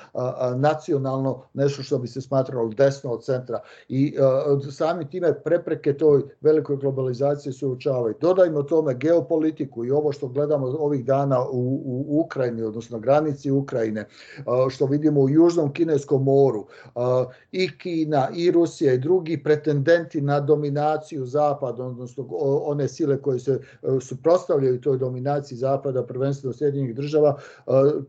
nacionalno 0.55 1.43
nešto 1.53 1.83
što 1.83 1.97
bi 1.97 2.06
se 2.07 2.21
smatralo 2.21 2.69
desno 2.69 3.11
od 3.11 3.23
centra 3.23 3.59
i 3.89 4.15
uh, 4.55 4.67
sami 4.71 5.09
time 5.09 5.43
prepreke 5.43 5.97
toj 5.97 6.23
velikoj 6.41 6.77
globalizaciji 6.77 7.53
se 7.53 7.65
učavaju. 7.65 8.15
Dodajmo 8.21 8.63
tome 8.63 8.93
geopolitiku 8.93 9.85
i 9.85 9.91
ovo 9.91 10.11
što 10.11 10.27
gledamo 10.27 10.67
ovih 10.67 11.05
dana 11.05 11.45
u, 11.51 12.21
Ukrajini, 12.25 12.61
odnosno 12.63 12.99
granici 12.99 13.51
Ukrajine, 13.51 14.05
uh, 14.37 14.69
što 14.69 14.85
vidimo 14.85 15.21
u 15.21 15.29
Južnom 15.29 15.73
Kineskom 15.73 16.23
moru, 16.23 16.59
uh, 16.95 17.03
i 17.51 17.77
Kina, 17.77 18.29
i 18.35 18.51
Rusija 18.51 18.93
i 18.93 18.97
drugi 18.97 19.43
pretendenti 19.43 20.21
na 20.21 20.39
dominaciju 20.39 21.25
Zapada, 21.25 21.83
odnosno 21.83 22.27
one 22.65 22.87
sile 22.87 23.21
koje 23.21 23.39
se 23.39 23.59
suprostavljaju 24.01 24.81
toj 24.81 24.97
dominaciji 24.97 25.57
Zapada, 25.57 26.03
prvenstveno 26.03 26.53
Sjedinjenih 26.53 26.95
država, 26.95 27.37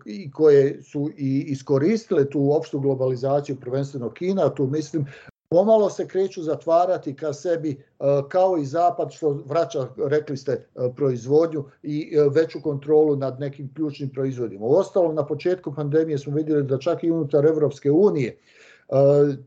i 0.06 0.30
koje 0.30 0.82
su 0.82 1.10
i 1.16 1.44
iskoristile 1.48 2.30
tu 2.30 2.52
opštu 2.52 2.80
globalizaciju, 2.80 3.56
prvenstveno 3.60 3.87
Kina, 4.14 4.54
tu 4.54 4.66
mislim, 4.66 5.06
pomalo 5.48 5.90
se 5.90 6.08
kreću 6.08 6.42
zatvarati 6.42 7.16
ka 7.16 7.32
sebi 7.32 7.70
e, 7.70 8.04
kao 8.28 8.58
i 8.58 8.64
zapad 8.64 9.12
što 9.12 9.30
vraća, 9.30 9.88
rekli 10.06 10.36
ste, 10.36 10.52
e, 10.52 10.64
proizvodnju 10.96 11.64
i 11.82 12.16
e, 12.16 12.28
veću 12.30 12.58
kontrolu 12.62 13.16
nad 13.16 13.40
nekim 13.40 13.74
ključnim 13.74 14.10
proizvodima. 14.10 14.66
U 14.66 14.74
ostalom, 14.74 15.14
na 15.14 15.26
početku 15.26 15.74
pandemije 15.74 16.18
smo 16.18 16.34
vidjeli 16.34 16.62
da 16.62 16.78
čak 16.78 17.04
i 17.04 17.10
unutar 17.10 17.46
Evropske 17.46 17.90
unije 17.90 18.38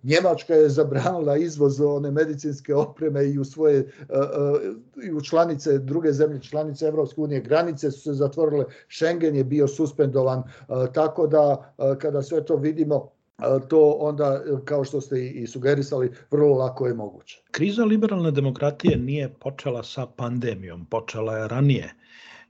Njemačka 0.03 0.53
je 0.53 0.69
zabranila 0.69 1.37
izvoz 1.37 1.81
one 1.81 2.11
medicinske 2.11 2.75
opreme 2.75 3.25
i 3.25 3.39
u 3.39 3.45
svoje 3.45 3.91
i 5.03 5.11
u 5.13 5.21
članice 5.21 5.79
druge 5.79 6.11
zemlje 6.11 6.41
članice 6.41 6.85
Evropske 6.85 7.21
unije 7.21 7.41
granice 7.41 7.91
su 7.91 8.01
se 8.01 8.13
zatvorile 8.13 8.65
Schengen 8.89 9.35
je 9.35 9.43
bio 9.43 9.67
suspendovan 9.67 10.43
tako 10.93 11.27
da 11.27 11.73
kada 11.99 12.21
sve 12.21 12.45
to 12.45 12.55
vidimo 12.55 13.09
to 13.69 13.97
onda, 13.99 14.41
kao 14.65 14.83
što 14.83 15.01
ste 15.01 15.27
i 15.27 15.47
sugerisali, 15.47 16.11
vrlo 16.31 16.57
lako 16.57 16.87
je 16.87 16.93
moguće. 16.93 17.41
Kriza 17.51 17.85
liberalne 17.85 18.31
demokratije 18.31 18.97
nije 18.97 19.29
počela 19.29 19.83
sa 19.83 20.05
pandemijom, 20.05 20.85
počela 20.85 21.37
je 21.37 21.47
ranije 21.47 21.93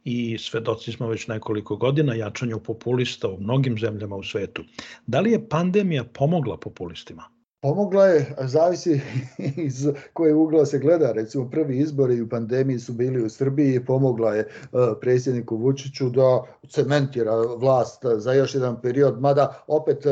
i 0.03 0.38
svedoci 0.38 0.91
smo 0.91 1.07
već 1.07 1.27
nekoliko 1.27 1.75
godina 1.75 2.15
jačanju 2.15 2.60
populista 2.60 3.27
u 3.27 3.39
mnogim 3.39 3.77
zemljama 3.77 4.15
u 4.15 4.24
svetu. 4.24 4.63
Da 5.07 5.19
li 5.19 5.31
je 5.31 5.50
pandemija 5.50 6.03
pomogla 6.03 6.57
populistima? 6.57 7.24
Pomogla 7.61 8.05
je, 8.05 8.35
zavisi 8.39 9.01
iz 9.67 9.87
koje 10.13 10.33
ugla 10.33 10.65
se 10.65 10.79
gleda. 10.79 11.11
Recimo 11.11 11.49
prvi 11.49 11.77
izbori 11.77 12.21
u 12.21 12.29
pandemiji 12.29 12.79
su 12.79 12.93
bili 12.93 13.23
u 13.23 13.29
Srbiji 13.29 13.75
i 13.75 13.85
pomogla 13.85 14.35
je 14.35 14.47
predsjedniku 15.01 15.57
Vučiću 15.57 16.09
da 16.09 16.43
cementira 16.69 17.35
vlast 17.35 18.05
za 18.17 18.33
još 18.33 18.55
jedan 18.55 18.81
period, 18.81 19.21
mada 19.21 19.63
opet 19.67 20.05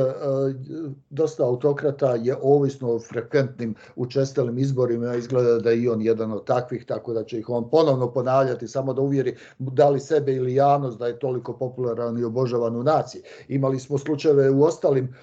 dosta 1.09 1.43
autokrata 1.43 2.15
je 2.15 2.35
ovisno 2.41 2.91
o 2.91 2.99
frekventnim 2.99 3.75
učestalim 3.95 4.57
izborima, 4.57 5.15
izgleda 5.15 5.59
da 5.59 5.69
je 5.69 5.81
i 5.81 5.89
on 5.89 6.01
jedan 6.01 6.31
od 6.31 6.45
takvih, 6.45 6.85
tako 6.85 7.13
da 7.13 7.23
će 7.23 7.39
ih 7.39 7.49
on 7.49 7.69
ponovno 7.69 8.13
ponavljati 8.13 8.67
samo 8.67 8.93
da 8.93 9.01
uvjeri 9.01 9.35
da 9.59 9.89
li 9.89 9.99
sebe 9.99 10.35
ili 10.35 10.55
javnost 10.55 10.99
da 10.99 11.07
je 11.07 11.19
toliko 11.19 11.53
popularan 11.53 12.17
i 12.17 12.23
obožavan 12.23 12.75
u 12.75 12.83
naciji. 12.83 13.21
Imali 13.47 13.79
smo 13.79 13.97
slučajeve 13.97 14.49
u 14.49 14.63
ostalim 14.63 15.15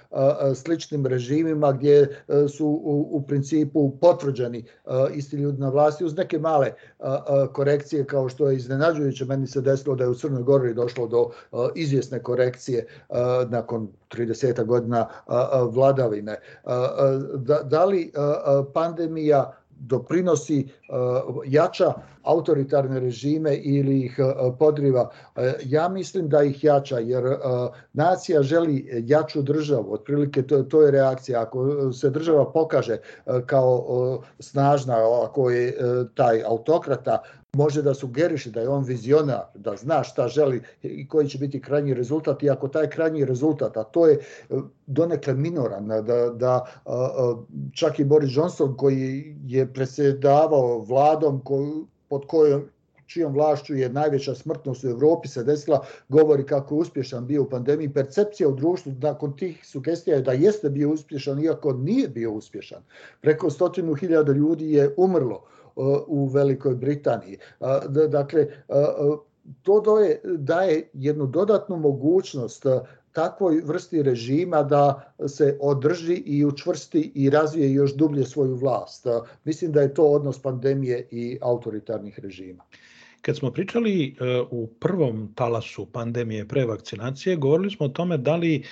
sličnim 0.54 1.06
režimima 1.06 1.73
gdje 1.73 2.16
E, 2.16 2.16
su 2.49 2.67
u, 2.67 3.09
u 3.11 3.23
principu 3.23 3.97
potvrđeni 4.01 4.59
e, 4.59 4.91
isti 5.15 5.37
ljudi 5.37 5.61
na 5.61 5.69
vlasti 5.69 6.05
uz 6.05 6.17
neke 6.17 6.39
male 6.39 6.67
e, 6.67 6.75
korekcije 7.53 8.05
kao 8.05 8.29
što 8.29 8.51
je 8.51 8.57
iznenađujuće. 8.57 9.25
Meni 9.25 9.47
se 9.47 9.61
desilo 9.61 9.95
da 9.95 10.05
je 10.05 10.11
u 10.11 10.15
Crnoj 10.15 10.43
Gori 10.43 10.75
došlo 10.75 11.07
do 11.07 11.31
izvjesne 11.75 12.23
korekcije 12.23 12.87
nakon 13.49 13.89
30 14.11 14.65
godina 14.65 15.09
vladavine. 15.71 16.37
Da, 17.35 17.63
da 17.63 17.85
li 17.85 18.13
pandemija 18.75 19.53
doprinosi 19.78 20.68
uh, 20.88 21.42
jača 21.47 21.92
autoritarne 22.23 23.00
režime 23.00 23.56
ili 23.56 24.00
ih 24.00 24.18
uh, 24.18 24.54
podriva. 24.59 25.02
Uh, 25.02 25.42
ja 25.64 25.88
mislim 25.88 26.28
da 26.28 26.42
ih 26.42 26.64
jača 26.64 26.99
jer 26.99 27.25
nacija 27.92 28.42
želi 28.42 29.02
jaču 29.06 29.42
državu, 29.42 29.92
otprilike 29.92 30.42
to, 30.42 30.62
to 30.62 30.83
je 30.83 30.90
reakcija. 30.90 31.42
Ako 31.42 31.92
se 31.92 32.11
država 32.11 32.52
pokaže 32.52 32.97
kao 33.47 33.85
snažna, 34.38 34.97
ako 35.25 35.50
je 35.50 35.75
taj 36.14 36.42
autokrata 36.45 37.23
može 37.57 37.83
da 37.83 37.95
sugeriše 37.95 38.51
da 38.51 38.61
je 38.61 38.69
on 38.69 38.85
vizionar, 38.85 39.43
da 39.55 39.77
zna 39.77 40.03
šta 40.05 40.29
želi 40.29 40.63
i 40.83 41.09
koji 41.09 41.29
će 41.29 41.39
biti 41.39 41.61
krajnji 41.61 41.95
rezultat 41.95 42.43
i 42.43 42.51
ako 42.51 42.69
taj 42.69 42.91
krajnji 42.91 43.25
rezultat, 43.25 43.77
a 43.77 43.85
to 43.85 44.07
je 44.07 44.15
e, 44.15 44.55
donekle 44.87 45.35
minoran, 45.35 45.89
da, 45.89 46.31
da 46.31 46.65
čak 47.73 47.99
i 47.99 48.05
Boris 48.05 48.37
Johnson 48.37 48.77
koji 48.77 49.37
je 49.47 49.67
presjedavao 49.73 50.79
vladom 50.79 51.41
koju, 51.45 51.87
pod 52.09 52.27
kojom 52.27 52.69
čijom 53.07 53.35
vlašću 53.35 53.75
je 53.75 53.89
najveća 53.89 54.35
smrtnost 54.35 54.85
u 54.85 54.89
Evropi 54.89 55.29
se 55.29 55.45
desila, 55.45 55.85
govori 56.09 56.47
kako 56.47 56.75
je 56.75 56.79
uspješan 56.79 57.27
bio 57.27 57.43
u 57.43 57.51
pandemiji. 57.51 57.93
Percepcija 57.93 58.49
u 58.49 58.55
društvu 58.55 58.93
nakon 59.01 59.37
tih 59.37 59.67
sugestija 59.67 60.17
je 60.17 60.23
da 60.23 60.33
jeste 60.33 60.71
bio 60.71 60.91
uspješan, 60.91 61.45
iako 61.45 61.73
nije 61.73 62.09
bio 62.09 62.33
uspješan. 62.33 62.83
Preko 63.21 63.51
stotinu 63.51 63.95
hiljada 63.95 64.33
ljudi 64.33 64.73
je 64.73 64.95
umrlo 64.97 65.45
u 66.06 66.26
Velikoj 66.26 66.75
Britaniji. 66.75 67.38
Dakle, 68.09 68.47
to 69.62 69.80
daje, 69.80 70.21
daje 70.25 70.88
jednu 70.92 71.26
dodatnu 71.26 71.76
mogućnost 71.76 72.66
takvoj 73.12 73.62
vrsti 73.64 74.02
režima 74.02 74.62
da 74.62 75.14
se 75.28 75.59
održi 75.61 76.14
i 76.14 76.45
učvrsti 76.45 77.12
i 77.14 77.30
razvije 77.30 77.73
još 77.73 77.95
dublje 77.95 78.25
svoju 78.25 78.54
vlast. 78.54 79.06
Mislim 79.45 79.73
da 79.73 79.80
je 79.80 79.95
to 79.95 80.04
odnos 80.04 80.42
pandemije 80.42 81.09
i 81.11 81.38
autoritarnih 81.40 82.18
režima. 82.18 82.64
Kad 83.23 83.37
smo 83.37 83.50
pričali 83.50 84.16
u 84.50 84.66
prvom 84.66 85.33
talasu 85.35 85.87
pandemije 85.87 86.49
pre 86.49 86.64
vakcinacije, 86.64 87.37
govorili 87.37 87.71
smo 87.71 87.87
o 87.87 87.88
tome 87.88 88.16
da 88.16 88.37
li 88.37 88.62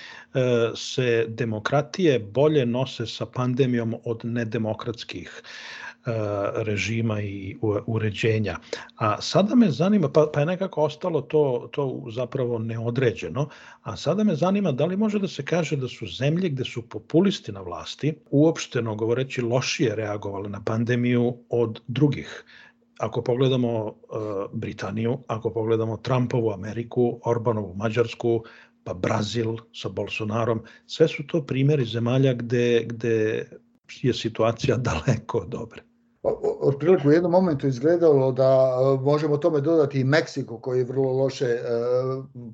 se 0.75 1.25
demokratije 1.27 2.19
bolje 2.19 2.65
nose 2.65 3.05
sa 3.05 3.25
pandemijom 3.25 3.95
od 4.03 4.21
nedemokratskih 4.23 5.41
režima 6.55 7.21
i 7.21 7.57
uređenja. 7.85 8.57
A 8.95 9.21
sada 9.21 9.55
me 9.55 9.69
zanima, 9.71 10.09
pa, 10.09 10.29
pa 10.33 10.39
je 10.39 10.45
nekako 10.45 10.81
ostalo 10.81 11.21
to, 11.21 11.69
to 11.71 12.03
zapravo 12.11 12.59
neodređeno, 12.59 13.49
a 13.81 13.97
sada 13.97 14.23
me 14.23 14.35
zanima 14.35 14.71
da 14.71 14.85
li 14.85 14.97
može 14.97 15.19
da 15.19 15.27
se 15.27 15.45
kaže 15.45 15.75
da 15.75 15.87
su 15.87 16.07
zemlje 16.07 16.49
gde 16.49 16.63
su 16.63 16.81
populisti 16.81 17.51
na 17.51 17.61
vlasti 17.61 18.13
uopšteno 18.31 18.95
govoreći 18.95 19.41
lošije 19.41 19.95
reagovali 19.95 20.49
na 20.49 20.61
pandemiju 20.63 21.37
od 21.49 21.81
drugih 21.87 22.45
ako 22.99 23.21
pogledamo 23.21 23.85
uh, 23.85 23.93
Britaniju, 24.53 25.17
ako 25.27 25.49
pogledamo 25.49 25.97
Trumpovu 25.97 26.51
Ameriku, 26.51 27.19
Orbanovu 27.23 27.73
Mađarsku, 27.75 28.43
pa 28.83 28.93
Brazil 28.93 29.57
sa 29.73 29.89
Bolsonarom, 29.89 30.61
sve 30.85 31.07
su 31.07 31.27
to 31.27 31.45
primjeri 31.45 31.85
zemalja 31.85 32.33
gde, 32.33 32.83
gde 32.85 33.47
je 34.01 34.13
situacija 34.13 34.77
daleko 34.89 35.45
dobre. 35.45 35.81
Otprilike 36.59 37.07
u 37.07 37.11
jednom 37.11 37.31
momentu 37.31 37.67
izgledalo 37.67 38.31
da 38.31 38.77
možemo 39.01 39.37
tome 39.37 39.61
dodati 39.61 39.99
i 39.99 40.03
Meksiko 40.03 40.57
koji 40.57 40.79
je 40.79 40.85
vrlo 40.85 41.11
loše 41.11 41.45
e, 41.45 41.61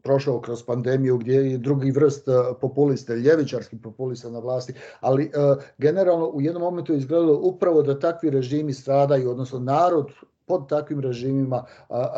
prošao 0.03 0.41
kroz 0.41 0.63
pandemiju 0.63 1.17
gdje 1.17 1.33
je 1.35 1.57
drugi 1.57 1.91
vrst 1.91 2.27
populista, 2.61 3.13
ljevičarski 3.13 3.77
populista 3.77 4.29
na 4.29 4.39
vlasti, 4.39 4.73
ali 4.99 5.25
e, 5.25 5.29
generalno 5.77 6.27
u 6.27 6.41
jednom 6.41 6.63
momentu 6.63 6.93
izgledalo 6.93 7.39
upravo 7.43 7.81
da 7.81 7.99
takvi 7.99 8.29
režimi 8.29 8.73
stradaju, 8.73 9.31
odnosno 9.31 9.59
narod 9.59 10.11
pod 10.45 10.69
takvim 10.69 10.99
režimima 10.99 11.63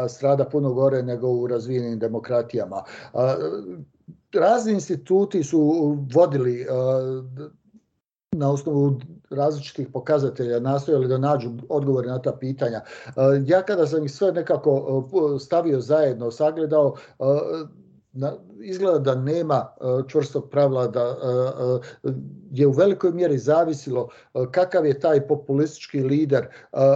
strada 0.09 0.45
puno 0.45 0.73
gore 0.73 1.03
nego 1.03 1.27
u 1.27 1.47
razvijenim 1.47 1.99
demokratijama. 1.99 2.83
Razni 4.33 4.73
instituti 4.73 5.43
su 5.43 5.97
vodili 6.13 6.65
na 8.31 8.51
osnovu 8.51 8.99
različitih 9.33 9.87
pokazatelja 9.93 10.59
nastojali 10.59 11.07
da 11.07 11.17
nađu 11.17 11.49
odgovore 11.69 12.07
na 12.07 12.21
ta 12.21 12.31
pitanja. 12.31 12.81
Ja 13.45 13.61
kada 13.61 13.87
sam 13.87 14.05
ih 14.05 14.11
sve 14.11 14.31
nekako 14.31 15.03
stavio 15.39 15.79
zajedno, 15.79 16.31
sagledao, 16.31 16.95
izgleda 18.61 18.99
da 18.99 19.15
nema 19.15 19.67
čvrstog 20.07 20.49
pravila, 20.49 20.87
da 20.87 21.15
je 22.51 22.67
u 22.67 22.71
velikoj 22.71 23.11
mjeri 23.11 23.37
zavisilo 23.37 24.09
kakav 24.51 24.85
je 24.85 24.99
taj 24.99 25.27
populistički 25.27 26.01
lider 26.01 26.47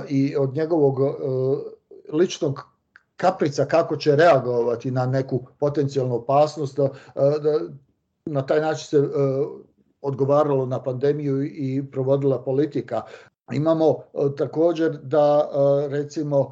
i 0.09 0.35
od 0.35 0.55
njegovog 0.55 0.97
ličnog 2.13 2.61
kaprica 3.15 3.65
kako 3.65 3.97
će 3.97 4.15
reagovati 4.15 4.91
na 4.91 5.05
neku 5.05 5.45
potencijalnu 5.59 6.15
opasnost, 6.15 6.77
da, 6.77 6.89
da 7.15 7.59
na 8.25 8.45
taj 8.45 8.61
način 8.61 8.87
se 8.87 9.09
odgovaralo 10.07 10.65
na 10.65 10.83
pandemiju 10.83 11.43
i 11.43 11.83
provodila 11.91 12.43
politika. 12.43 13.01
Imamo 13.51 13.97
također 14.37 14.97
da 15.03 15.49
recimo 15.89 16.51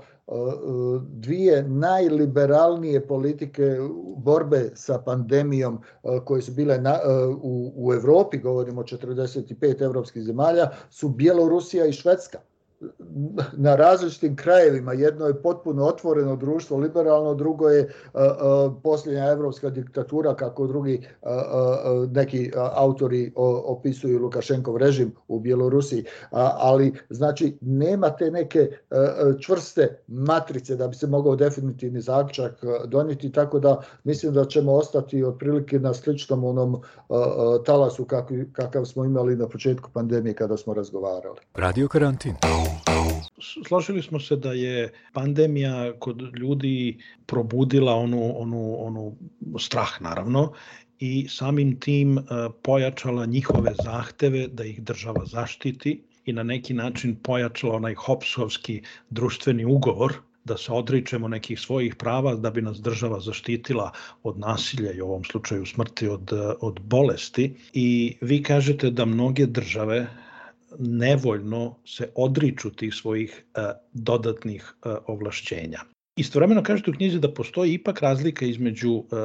dvije 1.01 1.63
najliberalnije 1.63 3.07
politike 3.07 3.77
borbe 4.17 4.71
sa 4.75 4.99
pandemijom 5.05 5.79
koje 6.25 6.41
su 6.41 6.51
bile 6.51 6.77
na, 6.77 6.99
u, 7.41 7.73
u 7.75 7.93
Evropi, 7.93 8.37
govorimo 8.37 8.81
o 8.81 8.83
45 8.83 9.81
evropskih 9.81 10.23
zemalja, 10.23 10.69
su 10.89 11.09
Bjelorusija 11.09 11.85
i 11.85 11.93
Švedska 11.93 12.39
na 13.53 13.75
različitim 13.75 14.35
krajevima. 14.35 14.93
Jedno 14.93 15.25
je 15.25 15.41
potpuno 15.41 15.85
otvoreno 15.85 16.35
društvo, 16.35 16.77
liberalno, 16.77 17.33
drugo 17.33 17.69
je 17.69 17.93
posljednja 18.83 19.25
evropska 19.25 19.69
diktatura, 19.69 20.35
kako 20.35 20.67
drugi 20.67 21.07
neki 22.11 22.51
autori 22.55 23.31
opisuju 23.65 24.19
Lukašenkov 24.19 24.77
režim 24.77 25.15
u 25.27 25.39
Bjelorusiji. 25.39 26.05
Ali, 26.59 26.93
znači, 27.09 27.57
nema 27.61 28.09
te 28.09 28.31
neke 28.31 28.69
čvrste 29.39 29.99
matrice 30.07 30.75
da 30.75 30.87
bi 30.87 30.95
se 30.95 31.07
mogao 31.07 31.35
definitivni 31.35 32.01
zaključak 32.01 32.63
donijeti, 32.85 33.31
tako 33.31 33.59
da 33.59 33.81
mislim 34.03 34.33
da 34.33 34.45
ćemo 34.45 34.73
ostati 34.73 35.23
otprilike 35.23 35.79
na 35.79 35.93
sličnom 35.93 36.43
onom 36.43 36.81
talasu 37.65 38.05
kakav 38.51 38.85
smo 38.85 39.05
imali 39.05 39.35
na 39.35 39.47
početku 39.47 39.89
pandemije 39.93 40.33
kada 40.33 40.57
smo 40.57 40.73
razgovarali. 40.73 41.39
Radio 41.55 41.87
karantin. 41.87 42.35
Složili 43.67 44.01
smo 44.01 44.19
se 44.19 44.35
da 44.35 44.53
je 44.53 44.93
pandemija 45.13 45.93
kod 45.99 46.21
ljudi 46.37 46.97
probudila 47.25 47.93
onu, 47.93 48.41
onu, 48.41 48.75
onu 48.79 49.15
strah 49.59 50.01
naravno 50.01 50.51
i 50.99 51.27
samim 51.29 51.79
tim 51.79 52.17
e, 52.17 52.21
pojačala 52.63 53.25
njihove 53.25 53.73
zahteve 53.83 54.47
da 54.47 54.63
ih 54.63 54.83
država 54.83 55.25
zaštiti 55.25 56.03
i 56.25 56.33
na 56.33 56.43
neki 56.43 56.73
način 56.73 57.15
pojačala 57.15 57.75
onaj 57.75 57.93
Hopsovski 57.93 58.81
društveni 59.09 59.65
ugovor 59.65 60.13
da 60.45 60.57
se 60.57 60.71
odričemo 60.71 61.27
nekih 61.27 61.59
svojih 61.59 61.95
prava 61.95 62.35
da 62.35 62.49
bi 62.49 62.61
nas 62.61 62.81
država 62.81 63.19
zaštitila 63.19 63.91
od 64.23 64.39
nasilja 64.39 64.91
i 64.91 65.01
u 65.01 65.05
ovom 65.05 65.23
slučaju 65.23 65.65
smrti 65.65 66.07
od, 66.07 66.31
od 66.61 66.79
bolesti. 66.79 67.53
I 67.73 68.17
vi 68.21 68.43
kažete 68.43 68.91
da 68.91 69.05
mnoge 69.05 69.45
države 69.45 70.07
nevoljno 70.79 71.75
se 71.85 72.09
odriču 72.15 72.69
tih 72.69 72.93
svojih 72.93 73.43
e, 73.55 73.61
dodatnih 73.93 74.73
e, 74.85 74.89
ovlašćenja. 75.07 75.79
Istovremeno 76.17 76.63
kažete 76.63 76.91
u 76.91 76.93
knjizi 76.93 77.19
da 77.19 77.33
postoji 77.33 77.73
ipak 77.73 78.01
razlika 78.01 78.45
između 78.45 78.97
e, 78.97 79.15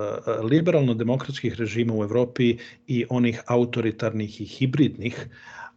liberalno-demokratskih 0.42 1.54
režima 1.58 1.94
u 1.94 2.02
Evropi 2.04 2.56
i 2.86 3.04
onih 3.08 3.42
autoritarnih 3.46 4.40
i 4.40 4.44
hibridnih 4.44 5.26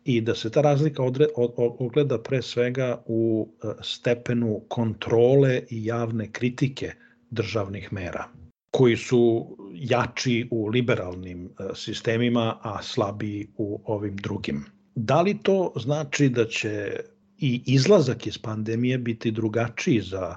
i 0.06 0.22
da 0.22 0.36
se 0.36 0.52
ta 0.52 0.62
razlika 0.62 1.04
odre, 1.04 1.28
ogleda 1.56 2.18
pre 2.18 2.42
svega 2.42 3.04
u 3.06 3.50
stepenu 3.82 4.62
kontrole 4.68 5.62
i 5.70 5.86
javne 5.86 6.32
kritike 6.32 6.92
državnih 7.30 7.94
mera 7.94 8.28
koji 8.72 8.98
su 8.98 9.58
jači 9.74 10.48
u 10.52 10.68
liberalnim 10.68 11.50
sistemima, 11.76 12.58
a 12.62 12.82
slabiji 12.84 13.48
u 13.58 13.82
ovim 13.86 14.16
drugim. 14.16 14.66
Da 14.96 15.22
li 15.22 15.38
to 15.44 15.74
znači 15.76 16.30
da 16.30 16.46
će 16.46 17.00
i 17.38 17.64
izlazak 17.66 18.28
iz 18.28 18.38
pandemije 18.38 18.98
biti 18.98 19.32
drugačiji 19.32 20.02
za, 20.02 20.36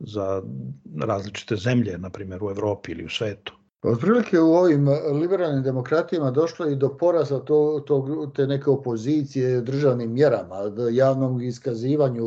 za 0.00 0.42
različite 1.00 1.56
zemlje, 1.56 1.98
na 1.98 2.10
primjer 2.10 2.44
u 2.44 2.50
Evropi 2.50 2.92
ili 2.92 3.04
u 3.04 3.08
svetu? 3.08 3.57
Otprilike 3.82 4.40
u 4.40 4.54
ovim 4.54 4.88
liberalnim 5.20 5.62
demokratijama 5.62 6.30
došlo 6.30 6.66
i 6.66 6.76
do 6.76 6.96
poraza 6.96 7.38
to, 7.38 7.82
to, 7.86 8.30
te 8.36 8.46
neke 8.46 8.70
opozicije 8.70 9.60
državnim 9.60 10.12
mjerama, 10.12 10.56
javnom 10.92 11.40
iskazivanju 11.40 12.26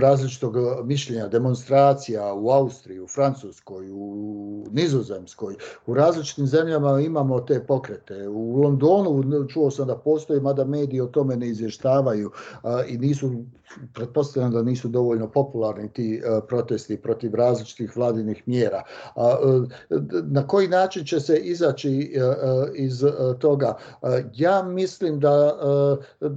različitog 0.00 0.56
mišljenja, 0.84 1.28
demonstracija 1.28 2.34
u 2.34 2.50
Austriji, 2.50 3.00
u 3.00 3.06
Francuskoj, 3.06 3.90
u 3.92 4.64
Nizozemskoj. 4.70 5.56
U 5.86 5.94
različitim 5.94 6.46
zemljama 6.46 7.00
imamo 7.00 7.40
te 7.40 7.66
pokrete. 7.66 8.28
U 8.28 8.56
Londonu 8.56 9.46
čuo 9.48 9.70
sam 9.70 9.86
da 9.86 9.96
postoji, 9.96 10.40
mada 10.40 10.64
mediji 10.64 11.00
o 11.00 11.06
tome 11.06 11.36
ne 11.36 11.48
izvještavaju 11.48 12.30
i 12.88 12.98
nisu 12.98 13.30
pretpostavljam 13.94 14.52
da 14.52 14.62
nisu 14.62 14.88
dovoljno 14.88 15.30
popularni 15.30 15.92
ti 15.92 16.22
protesti 16.48 16.96
protiv 16.96 17.34
različitih 17.34 17.96
vladinih 17.96 18.42
mjera. 18.46 18.82
Na 20.22 20.46
koji 20.46 20.68
način 20.68 21.04
će 21.04 21.20
se 21.20 21.36
izaći 21.36 22.14
iz 22.74 23.04
toga? 23.38 23.76
Ja 24.34 24.62
mislim 24.62 25.20
da 25.20 25.58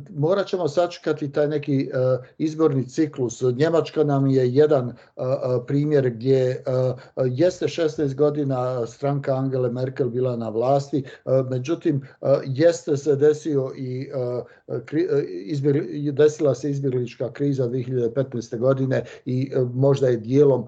morat 0.09 0.47
ćemo 0.47 0.67
sačekati 0.67 1.31
taj 1.31 1.47
neki 1.47 1.89
izborni 2.37 2.89
ciklus. 2.89 3.41
Njemačka 3.41 4.03
nam 4.03 4.27
je 4.27 4.53
jedan 4.53 4.93
primjer 5.67 6.09
gdje 6.09 6.63
jeste 7.25 7.65
16 7.65 8.15
godina 8.15 8.87
stranka 8.87 9.35
Angele 9.35 9.71
Merkel 9.71 10.09
bila 10.09 10.35
na 10.35 10.49
vlasti, 10.49 11.03
međutim 11.49 12.01
jeste 12.45 12.97
se 12.97 13.15
desio 13.15 13.71
i 13.75 14.11
desila 16.11 16.55
se 16.55 16.69
izbjeglička 16.69 17.24
kriza 17.29 17.67
2015. 17.67 18.57
godine 18.59 19.03
i 19.25 19.51
možda 19.73 20.07
je 20.07 20.17
dijelom 20.17 20.65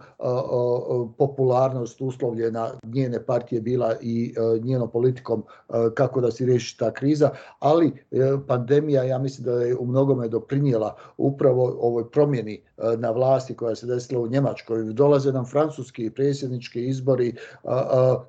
popularnost 1.18 2.02
uslovljena 2.02 2.70
njene 2.84 3.26
partije 3.26 3.62
bila 3.62 3.96
i 4.02 4.34
e, 4.38 4.60
njenom 4.60 4.92
politikom 4.92 5.44
e, 5.44 5.74
kako 5.96 6.22
da 6.22 6.32
se 6.32 6.46
riješi 6.46 6.78
ta 6.78 6.92
kriza, 6.92 7.30
ali 7.60 7.88
e, 7.88 8.18
pandemija 8.48 9.04
ja 9.04 9.18
mislim 9.18 9.46
da 9.46 9.52
je 9.52 9.76
u 9.76 9.86
mnogome 9.86 10.28
doprinijela 10.28 10.96
upravo 11.18 11.78
ovoj 11.82 12.12
promjeni 12.12 12.62
na 12.98 13.12
vlasti 13.12 13.54
koja 13.54 13.76
se 13.76 13.88
desila 13.88 14.22
u 14.22 14.28
Njemačkoj. 14.28 14.84
Dolaze 14.84 15.32
nam 15.32 15.46
francuski 15.46 16.10
predsjednički 16.10 16.86
izbori, 16.88 17.34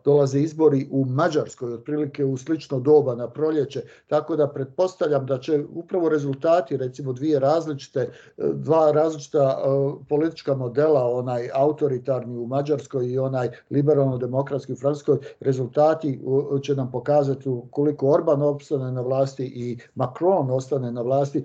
dolaze 0.04 0.40
izbori 0.40 0.88
u 0.90 1.04
Mađarskoj, 1.04 1.74
otprilike 1.74 2.24
u 2.24 2.36
slično 2.36 2.80
doba 2.80 3.14
na 3.14 3.30
proljeće, 3.30 3.82
tako 4.06 4.36
da 4.36 4.48
pretpostavljam 4.48 5.26
da 5.26 5.38
će 5.38 5.64
upravo 5.74 6.08
rezultati, 6.08 6.76
recimo 6.76 7.12
dvije 7.12 7.38
različite, 7.38 8.08
dva 8.36 8.92
različita 8.92 9.58
politička 10.08 10.54
modela, 10.54 11.04
onaj 11.04 11.48
autoritarni 11.54 12.36
u 12.36 12.46
Mađarskoj 12.46 13.08
i 13.12 13.18
onaj 13.18 13.48
liberalno-demokratski 13.70 14.72
u 14.72 14.76
Francuskoj, 14.76 15.18
rezultati 15.40 16.20
će 16.62 16.74
nam 16.74 16.90
pokazati 16.90 17.50
koliko 17.70 18.10
Orban 18.10 18.42
opstane 18.42 18.92
na 18.92 19.00
vlasti 19.00 19.44
i 19.44 19.78
Macron 19.94 20.50
ostane 20.50 20.92
na 20.92 21.02
vlasti, 21.02 21.44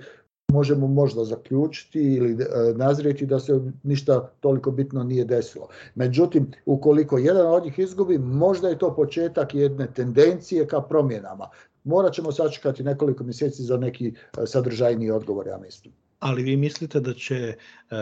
možemo 0.53 0.88
možda 0.88 1.23
zaključiti 1.23 1.99
ili 1.99 2.31
e, 2.31 2.45
nazrijeti 2.75 3.25
da 3.25 3.39
se 3.39 3.62
ništa 3.83 4.29
toliko 4.39 4.71
bitno 4.71 5.03
nije 5.03 5.25
desilo. 5.25 5.67
Međutim, 5.95 6.51
ukoliko 6.65 7.17
jedan 7.17 7.47
od 7.47 7.63
njih 7.63 7.79
izgubi, 7.79 8.17
možda 8.17 8.69
je 8.69 8.77
to 8.77 8.95
početak 8.95 9.55
jedne 9.55 9.88
tendencije 9.93 10.67
ka 10.67 10.81
promjenama. 10.81 11.49
Morat 11.83 12.13
ćemo 12.13 12.31
sačekati 12.31 12.83
nekoliko 12.83 13.23
mjeseci 13.23 13.63
za 13.63 13.77
neki 13.77 14.07
e, 14.07 14.45
sadržajni 14.45 15.12
odgovor, 15.12 15.47
ja 15.47 15.57
mislim 15.57 15.93
ali 16.23 16.43
vi 16.43 16.55
mislite 16.57 16.99
da 16.99 17.13
će 17.13 17.36
e, 17.36 17.55
e, 17.91 17.97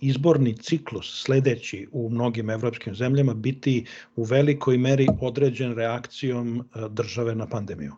izborni 0.00 0.56
ciklus 0.56 1.22
sledeći 1.22 1.86
u 1.92 2.10
mnogim 2.10 2.50
evropskim 2.50 2.94
zemljama 2.94 3.34
biti 3.34 3.84
u 4.16 4.24
velikoj 4.24 4.78
meri 4.78 5.06
određen 5.20 5.74
reakcijom 5.74 6.58
e, 6.60 6.88
države 6.90 7.34
na 7.34 7.46
pandemiju? 7.46 7.92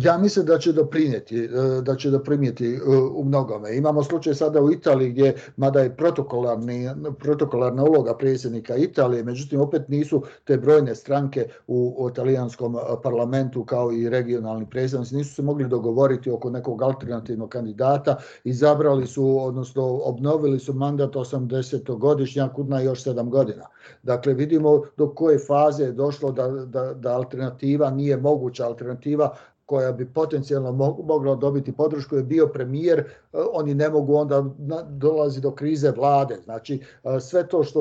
Ja 0.00 0.18
mislim 0.18 0.46
da 0.46 0.58
će 0.58 0.72
doprinijeti, 0.72 1.48
da 1.82 1.96
će 1.96 2.10
doprinijeti 2.10 2.78
u 3.14 3.24
mnogome. 3.24 3.76
Imamo 3.76 4.02
slučaj 4.02 4.34
sada 4.34 4.60
u 4.60 4.72
Italiji 4.72 5.10
gdje, 5.10 5.34
mada 5.56 5.80
je 5.80 5.96
protokolarni, 5.96 6.90
protokolarna 7.18 7.84
uloga 7.84 8.16
predsjednika 8.16 8.76
Italije, 8.76 9.24
međutim 9.24 9.60
opet 9.60 9.88
nisu 9.88 10.22
te 10.44 10.56
brojne 10.56 10.94
stranke 10.94 11.48
u, 11.66 11.94
u 11.98 12.10
talijanskom 12.10 12.76
parlamentu 13.02 13.64
kao 13.64 13.92
i 13.92 14.08
regionalni 14.08 14.66
predsjednici, 14.70 15.16
nisu 15.16 15.34
se 15.34 15.42
mogli 15.42 15.68
dogovoriti 15.68 16.30
oko 16.30 16.50
nekog 16.50 16.82
alternativnog 16.82 17.48
kandidata, 17.48 18.16
izabrali 18.44 19.06
su, 19.06 19.38
odnosno 19.44 20.00
obnovili 20.04 20.58
su 20.58 20.72
mandat 20.72 21.14
80-godišnjak 21.14 22.68
na 22.68 22.80
još 22.80 23.04
7 23.04 23.28
godina. 23.28 23.66
Dakle, 24.02 24.34
vidimo 24.34 24.82
do 24.96 25.08
koje 25.08 25.38
faze 25.38 25.84
je 25.84 25.92
došlo 25.92 26.32
da, 26.32 26.48
da, 26.48 26.94
da 26.94 27.14
alternativa 27.14 27.90
nije 27.90 28.16
moguća 28.16 28.66
alternativa 28.66 29.36
koja 29.66 29.92
bi 29.92 30.06
potencijalno 30.06 30.72
mogla 31.04 31.34
dobiti 31.34 31.72
podršku 31.72 32.16
je 32.16 32.22
bio 32.22 32.46
premijer, 32.46 32.98
e, 32.98 33.04
oni 33.52 33.74
ne 33.74 33.88
mogu 33.88 34.14
onda 34.14 34.44
dolazi 34.88 35.40
do 35.40 35.50
krize 35.50 35.90
vlade. 35.90 36.36
Znači 36.44 36.80
e, 37.04 37.20
sve 37.20 37.48
to 37.48 37.64
što, 37.64 37.80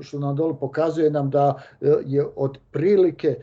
e, 0.00 0.02
što 0.02 0.18
nam 0.18 0.36
dole 0.36 0.54
pokazuje 0.60 1.10
nam 1.10 1.30
da 1.30 1.54
je 2.06 2.26
od 2.36 2.58
prilike 2.70 3.36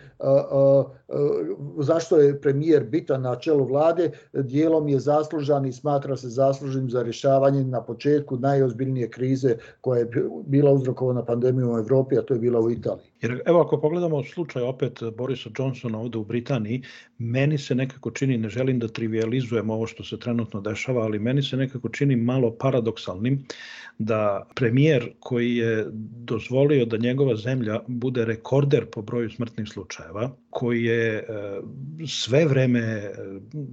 zašto 1.78 2.18
je 2.18 2.42
premijer 2.42 2.84
bitan 2.84 3.22
na 3.22 3.36
čelu 3.36 3.66
vlade, 3.66 4.12
dijelom 4.34 4.88
je 4.88 5.00
zaslužan 5.00 5.66
i 5.66 5.74
smatra 5.74 6.18
se 6.18 6.30
zaslužnim 6.30 6.90
za 6.90 7.04
rješavanje 7.04 7.64
na 7.64 7.82
početku 7.82 8.38
najozbiljnije 8.38 9.10
krize 9.10 9.58
koja 9.82 10.00
je 10.00 10.10
bila 10.46 10.72
uzrokovana 10.72 11.26
pandemijom 11.26 11.72
u 11.72 11.78
Evropi, 11.78 12.18
a 12.18 12.22
to 12.22 12.34
je 12.34 12.40
bila 12.40 12.60
u 12.60 12.72
Italiji. 12.72 13.15
Jer 13.26 13.42
evo 13.46 13.62
ako 13.62 13.82
pogledamo 13.82 14.24
slučaj 14.24 14.64
opet 14.64 15.00
Borisa 15.18 15.50
Johnsona 15.58 16.00
ovde 16.00 16.18
u 16.18 16.26
Britaniji, 16.26 16.82
meni 17.18 17.58
se 17.58 17.76
nekako 17.76 18.12
čini, 18.12 18.38
ne 18.38 18.50
želim 18.50 18.80
da 18.80 18.88
trivializujem 18.88 19.70
ovo 19.70 19.88
što 19.88 20.04
se 20.04 20.20
trenutno 20.20 20.62
dešava, 20.62 21.02
ali 21.02 21.20
meni 21.20 21.42
se 21.44 21.58
nekako 21.58 21.90
čini 21.90 22.16
malo 22.16 22.52
paradoksalnim 22.60 23.46
da 23.98 24.48
premijer 24.56 25.10
koji 25.20 25.56
je 25.56 25.86
dozvolio 26.32 26.86
da 26.86 26.98
njegova 26.98 27.36
zemlja 27.36 27.80
bude 27.88 28.26
rekorder 28.26 28.86
po 28.92 29.02
broju 29.02 29.30
smrtnih 29.30 29.68
slučajeva, 29.68 30.30
koji 30.50 30.84
je 30.84 31.18
e, 31.18 31.24
sve 32.08 32.46
vreme 32.46 32.80
e, 32.80 33.12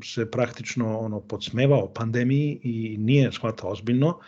se 0.04 0.30
praktično 0.30 0.98
ono 0.98 1.20
podsmevao 1.20 1.92
pandemiji 1.92 2.60
i 2.62 2.96
nije 2.98 3.32
shvatao 3.32 3.70
ozbiljno, 3.70 4.18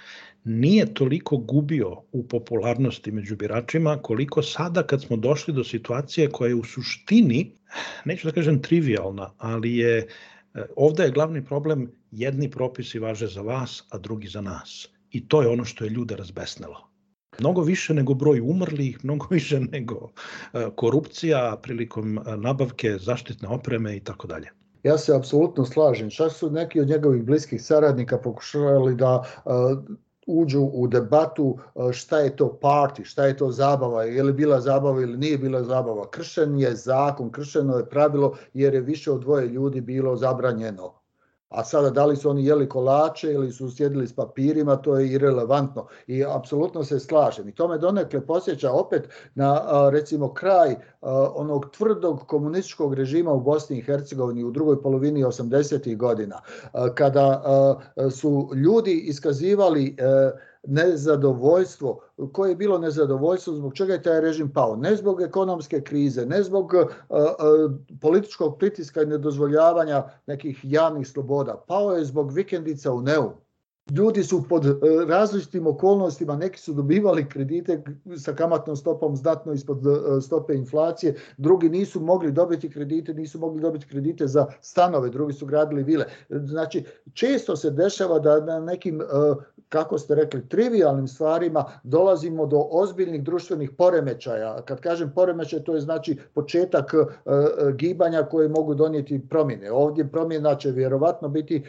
nije 0.44 0.94
toliko 0.94 1.37
gubio 1.37 1.96
u 2.12 2.28
popularnosti 2.28 3.12
među 3.12 3.37
biračima 3.37 3.98
koliko 4.02 4.42
sada 4.42 4.83
kad 4.83 5.02
smo 5.02 5.16
došli 5.16 5.54
do 5.54 5.64
situacije 5.64 6.30
koja 6.30 6.48
je 6.48 6.54
u 6.54 6.64
suštini, 6.64 7.54
neću 8.04 8.28
da 8.28 8.33
kažem 8.33 8.62
trivialna, 8.62 9.30
ali 9.38 9.76
je 9.76 9.98
e, 9.98 10.07
ovde 10.76 11.02
je 11.02 11.11
glavni 11.11 11.44
problem 11.44 11.90
jedni 12.11 12.50
propisi 12.50 12.98
važe 12.98 13.26
za 13.26 13.40
vas, 13.40 13.85
a 13.90 13.98
drugi 13.98 14.28
za 14.28 14.40
nas. 14.40 14.88
I 15.11 15.28
to 15.28 15.42
je 15.42 15.48
ono 15.48 15.64
što 15.64 15.85
je 15.85 15.90
ljude 15.90 16.16
razbesnelo. 16.16 16.90
Mnogo 17.40 17.62
više 17.62 17.94
nego 17.94 18.14
broj 18.14 18.40
umrlih, 18.40 19.04
mnogo 19.04 19.26
više 19.30 19.61
nego 19.61 20.11
e, 20.52 20.66
korupcija 20.76 21.59
prilikom 21.62 22.18
e, 22.18 22.37
nabavke 22.37 22.96
zaštitne 22.98 23.48
opreme 23.48 23.96
i 23.96 24.00
tako 24.00 24.26
dalje. 24.26 24.48
Ja 24.83 24.98
se 24.98 25.16
apsolutno 25.16 25.64
slažem. 25.64 26.11
Čak 26.11 26.33
su 26.33 26.50
neki 26.50 26.80
od 26.80 26.88
njegovih 26.88 27.24
bliskih 27.24 27.62
saradnika 27.62 28.18
pokušavali 28.18 28.94
da 28.94 29.22
uđu 30.26 30.62
u 30.72 30.87
debatu 30.87 31.58
šta 31.92 32.18
je 32.18 32.37
to 32.37 32.58
party, 32.62 33.04
šta 33.04 33.26
je 33.26 33.37
to 33.37 33.50
zabava, 33.50 34.04
je 34.04 34.22
li 34.22 34.32
bila 34.32 34.60
zabava 34.60 35.02
ili 35.02 35.18
nije 35.18 35.38
bila 35.38 35.62
zabava. 35.62 36.10
Kršen 36.10 36.58
je 36.58 36.74
zakon, 36.74 37.30
kršeno 37.30 37.76
je 37.76 37.88
pravilo 37.88 38.37
jer 38.54 38.74
je 38.74 38.80
više 38.80 39.12
od 39.12 39.20
dvoje 39.20 39.48
ljudi 39.48 39.80
bilo 39.80 40.16
zabranjeno 40.16 41.04
a 41.55 41.64
sada 41.64 41.90
da 41.90 42.07
li 42.07 42.17
su 42.17 42.31
oni 42.31 42.47
jeli 42.47 42.69
kolače 42.69 43.33
ili 43.33 43.53
su 43.53 43.71
sjedili 43.71 44.07
s 44.07 44.12
papirima, 44.12 44.77
to 44.77 44.99
je 44.99 45.09
irelevantno 45.09 45.87
i 46.07 46.25
apsolutno 46.25 46.85
se 46.85 47.01
slažem. 47.01 47.49
I 47.49 47.55
to 47.55 47.69
me 47.69 47.79
donekle 47.79 48.27
posjeća 48.27 48.73
opet 48.73 49.09
na 49.35 49.61
recimo 49.90 50.35
kraj 50.35 50.75
onog 51.35 51.71
tvrdog 51.71 52.21
komunističkog 52.27 52.95
režima 52.95 53.33
u 53.33 53.40
Bosni 53.40 53.79
i 53.79 53.83
Hercegovini 53.83 54.45
u 54.45 54.51
drugoj 54.51 54.83
polovini 54.83 55.25
80. 55.25 55.97
godina, 55.97 56.40
kada 56.95 57.43
su 58.11 58.51
ljudi 58.55 58.93
iskazivali 58.93 59.97
nezadovoljstvo, 60.66 62.00
koje 62.33 62.50
je 62.50 62.57
bilo 62.57 62.79
nezadovoljstvo, 62.79 63.55
zbog 63.55 63.74
čega 63.74 63.92
je 63.92 64.03
taj 64.03 64.20
režim 64.20 64.53
pao. 64.53 64.77
Ne 64.77 64.96
zbog 64.96 65.22
ekonomske 65.22 65.81
krize, 65.81 66.27
ne 66.27 66.42
zbog 66.42 66.74
uh, 66.74 66.87
uh, 67.09 67.72
političkog 68.00 68.59
pritiska 68.59 69.03
i 69.03 69.07
nedozvoljavanja 69.07 70.05
nekih 70.27 70.61
javnih 70.62 71.09
sloboda. 71.09 71.64
Pao 71.68 71.92
je 71.92 72.05
zbog 72.05 72.33
vikendica 72.33 72.92
u 72.92 73.00
Neum 73.00 73.43
ljudi 73.90 74.23
su 74.23 74.44
pod 74.49 74.66
e, 74.66 74.70
različitim 75.09 75.66
okolnostima, 75.66 76.37
neki 76.37 76.61
su 76.61 76.73
dobivali 76.73 77.29
kredite 77.29 77.83
sa 78.16 78.33
kamatnom 78.33 78.77
stopom 78.77 79.16
znatno 79.16 79.53
ispod 79.53 79.87
e, 79.87 80.20
stope 80.20 80.55
inflacije, 80.55 81.14
drugi 81.37 81.68
nisu 81.68 82.01
mogli 82.01 82.33
dobiti 82.33 82.70
kredite, 82.70 83.14
nisu 83.14 83.38
mogli 83.38 83.61
dobiti 83.61 83.87
kredite 83.87 84.27
za 84.27 84.47
stanove, 84.61 85.11
drugi 85.11 85.33
su 85.33 85.47
gradili 85.47 85.83
vile. 85.83 86.05
Znači, 86.29 86.85
često 87.14 87.57
se 87.57 87.70
dešava 87.70 88.18
da 88.18 88.40
na 88.40 88.61
nekim, 88.61 89.01
e, 89.01 89.05
kako 89.68 89.99
ste 89.99 90.14
rekli, 90.14 90.49
trivialnim 90.49 91.09
stvarima 91.09 91.64
dolazimo 91.83 92.47
do 92.47 92.68
ozbiljnih 92.70 93.23
društvenih 93.23 93.70
poremećaja. 93.70 94.62
Kad 94.62 94.81
kažem 94.81 95.12
poremećaj, 95.14 95.64
to 95.64 95.75
je 95.75 95.81
znači 95.81 96.16
početak 96.35 96.94
gibanja 97.75 98.23
koje 98.23 98.49
mogu 98.49 98.75
donijeti 98.75 99.29
promjene. 99.29 99.73
Ovdje 99.73 100.09
promjena 100.09 100.55
će 100.55 100.70
vjerovatno 100.70 101.29
biti 101.29 101.64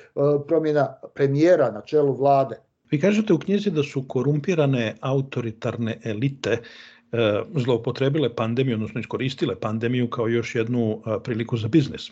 promjena 0.48 0.96
premijera 1.14 1.72
na 1.72 1.82
čelu 1.82 2.05
čelu 2.06 2.14
vlade. 2.14 2.56
Vi 2.92 3.00
kažete 3.00 3.34
u 3.34 3.40
knjizi 3.40 3.72
da 3.72 3.84
su 3.84 4.06
korumpirane 4.08 4.96
autoritarne 5.02 6.00
elite 6.04 6.50
e, 6.52 7.42
zloupotrebile 7.56 8.36
pandemiju, 8.36 8.76
odnosno 8.76 9.00
iskoristile 9.00 9.56
pandemiju 9.60 10.10
kao 10.10 10.28
još 10.28 10.56
jednu 10.56 11.02
e, 11.06 11.24
priliku 11.24 11.58
za 11.58 11.68
biznis 11.68 12.12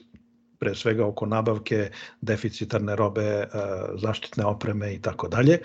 pre 0.63 0.75
svega 0.75 1.05
oko 1.05 1.27
nabavke 1.27 1.89
deficitarne 2.21 2.95
robe, 2.95 3.23
e, 3.23 3.47
zaštitne 3.99 4.45
opreme 4.47 4.93
i 4.93 5.01
tako 5.01 5.27
dalje. 5.27 5.59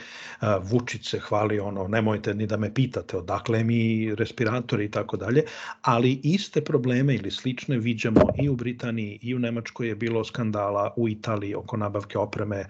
Vučić 0.63 1.11
se 1.11 1.19
hvali 1.19 1.61
ono, 1.61 1.87
nemojte 1.89 2.35
ni 2.35 2.47
da 2.47 2.57
me 2.57 2.73
pitate 2.75 3.17
odakle 3.17 3.63
mi 3.65 4.15
respiratori 4.15 4.85
i 4.85 4.91
tako 4.91 5.17
dalje, 5.17 5.45
ali 5.83 6.21
iste 6.23 6.65
probleme 6.65 7.15
ili 7.15 7.31
slične 7.31 7.79
viđamo 7.79 8.29
i 8.43 8.49
u 8.49 8.57
Britaniji 8.57 9.19
i 9.23 9.35
u 9.35 9.39
Nemačkoj 9.39 9.89
je 9.89 9.95
bilo 9.95 10.25
skandala, 10.25 10.93
u 10.97 11.09
Italiji 11.09 11.55
oko 11.55 11.77
nabavke 11.77 12.19
opreme, 12.19 12.57
e, 12.59 12.67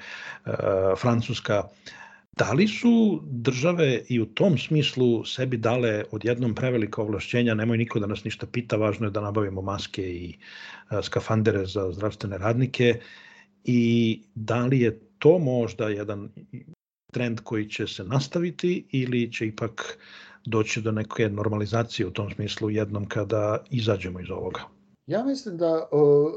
Francuska 1.01 1.63
Da 2.39 2.53
li 2.53 2.69
su 2.69 3.21
države 3.25 4.03
i 4.09 4.21
u 4.21 4.27
tom 4.27 4.59
smislu 4.59 5.25
sebi 5.25 5.57
dale 5.57 6.05
odjednom 6.13 6.55
prevelika 6.55 7.03
ovlašćenja, 7.03 7.55
nemoj 7.55 7.79
niko 7.79 7.99
da 8.01 8.07
nas 8.07 8.25
ništa 8.25 8.47
pita, 8.47 8.77
važno 8.77 9.07
je 9.07 9.11
da 9.11 9.21
nabavimo 9.21 9.63
maske 9.63 10.03
i 10.03 10.39
skafandere 11.03 11.67
za 11.67 11.93
zdravstvene 11.93 12.39
radnike 12.39 13.01
i 13.65 13.83
da 14.35 14.67
li 14.67 14.81
je 14.81 15.01
to 15.19 15.39
možda 15.39 15.89
jedan 15.89 16.29
trend 17.13 17.41
koji 17.41 17.69
će 17.69 17.87
se 17.87 18.05
nastaviti 18.05 18.87
ili 18.91 19.33
će 19.33 19.47
ipak 19.47 19.99
doći 20.45 20.83
do 20.83 20.93
neke 20.93 21.29
normalizacije 21.29 22.07
u 22.07 22.11
tom 22.11 22.31
smislu 22.31 22.71
jednom 22.71 23.09
kada 23.09 23.65
izađemo 23.71 24.21
iz 24.21 24.31
ovoga? 24.31 24.78
Ja 25.09 25.25
mislim 25.25 25.57
da 25.57 25.89
o, 25.91 26.33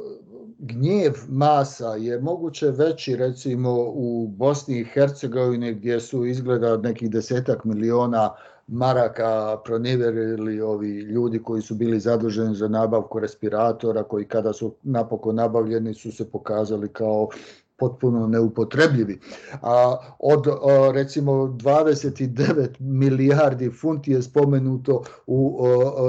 gnjev 0.59 1.13
masa 1.29 1.87
je 1.87 2.19
moguće 2.19 2.71
veći 2.71 3.15
recimo 3.15 3.75
u 3.87 4.27
Bosni 4.27 4.79
i 4.79 4.83
Hercegovini 4.83 5.73
gdje 5.73 5.99
su 5.99 6.25
izgleda 6.25 6.77
nekih 6.77 7.11
desetak 7.11 7.63
miliona 7.63 8.35
maraka 8.67 9.57
proneverili 9.65 10.61
ovi 10.61 10.99
ljudi 10.99 11.43
koji 11.43 11.61
su 11.61 11.75
bili 11.75 11.99
zaduženi 11.99 12.55
za 12.55 12.67
nabavku 12.67 13.19
respiratora, 13.19 14.03
koji 14.03 14.25
kada 14.25 14.53
su 14.53 14.75
napokon 14.83 15.35
nabavljeni 15.35 15.93
su 15.93 16.11
se 16.11 16.31
pokazali 16.31 16.87
kao 16.87 17.29
potpuno 17.77 18.27
neupotrebljivi. 18.27 19.19
A 19.61 19.97
od 20.19 20.45
recimo 20.93 21.31
29 21.31 22.67
milijardi 22.79 23.69
funti 23.69 24.11
je 24.11 24.21
spomenuto 24.21 25.03
u 25.27 25.59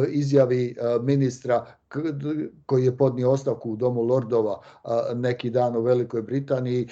izjavi 0.09 0.77
ministra 1.03 1.67
koji 2.67 2.85
je 2.85 2.97
podnio 2.97 3.31
ostavku 3.31 3.73
u 3.73 3.77
Domu 3.77 4.03
Lordova 4.03 4.61
neki 5.15 5.51
dan 5.51 5.77
u 5.77 5.81
Velikoj 5.81 6.23
Britaniji 6.23 6.89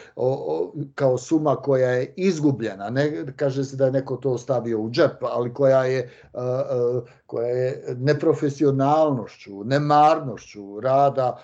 kao 0.95 1.19
suma 1.19 1.57
koja 1.57 1.91
je 1.91 2.15
izgubljena. 2.17 2.91
Ne 2.91 3.27
kaže 3.37 3.65
se 3.65 3.77
da 3.77 3.85
je 3.85 3.93
neko 3.93 4.17
to 4.17 4.39
stavio 4.39 4.81
u 4.81 4.91
džep, 4.91 5.23
ali 5.23 5.55
koja 5.55 5.85
je 5.85 6.11
koja 7.27 7.49
je 7.49 7.97
neprofesionalnošću, 7.99 9.65
nemarnošću 9.65 10.81
rada 10.81 11.39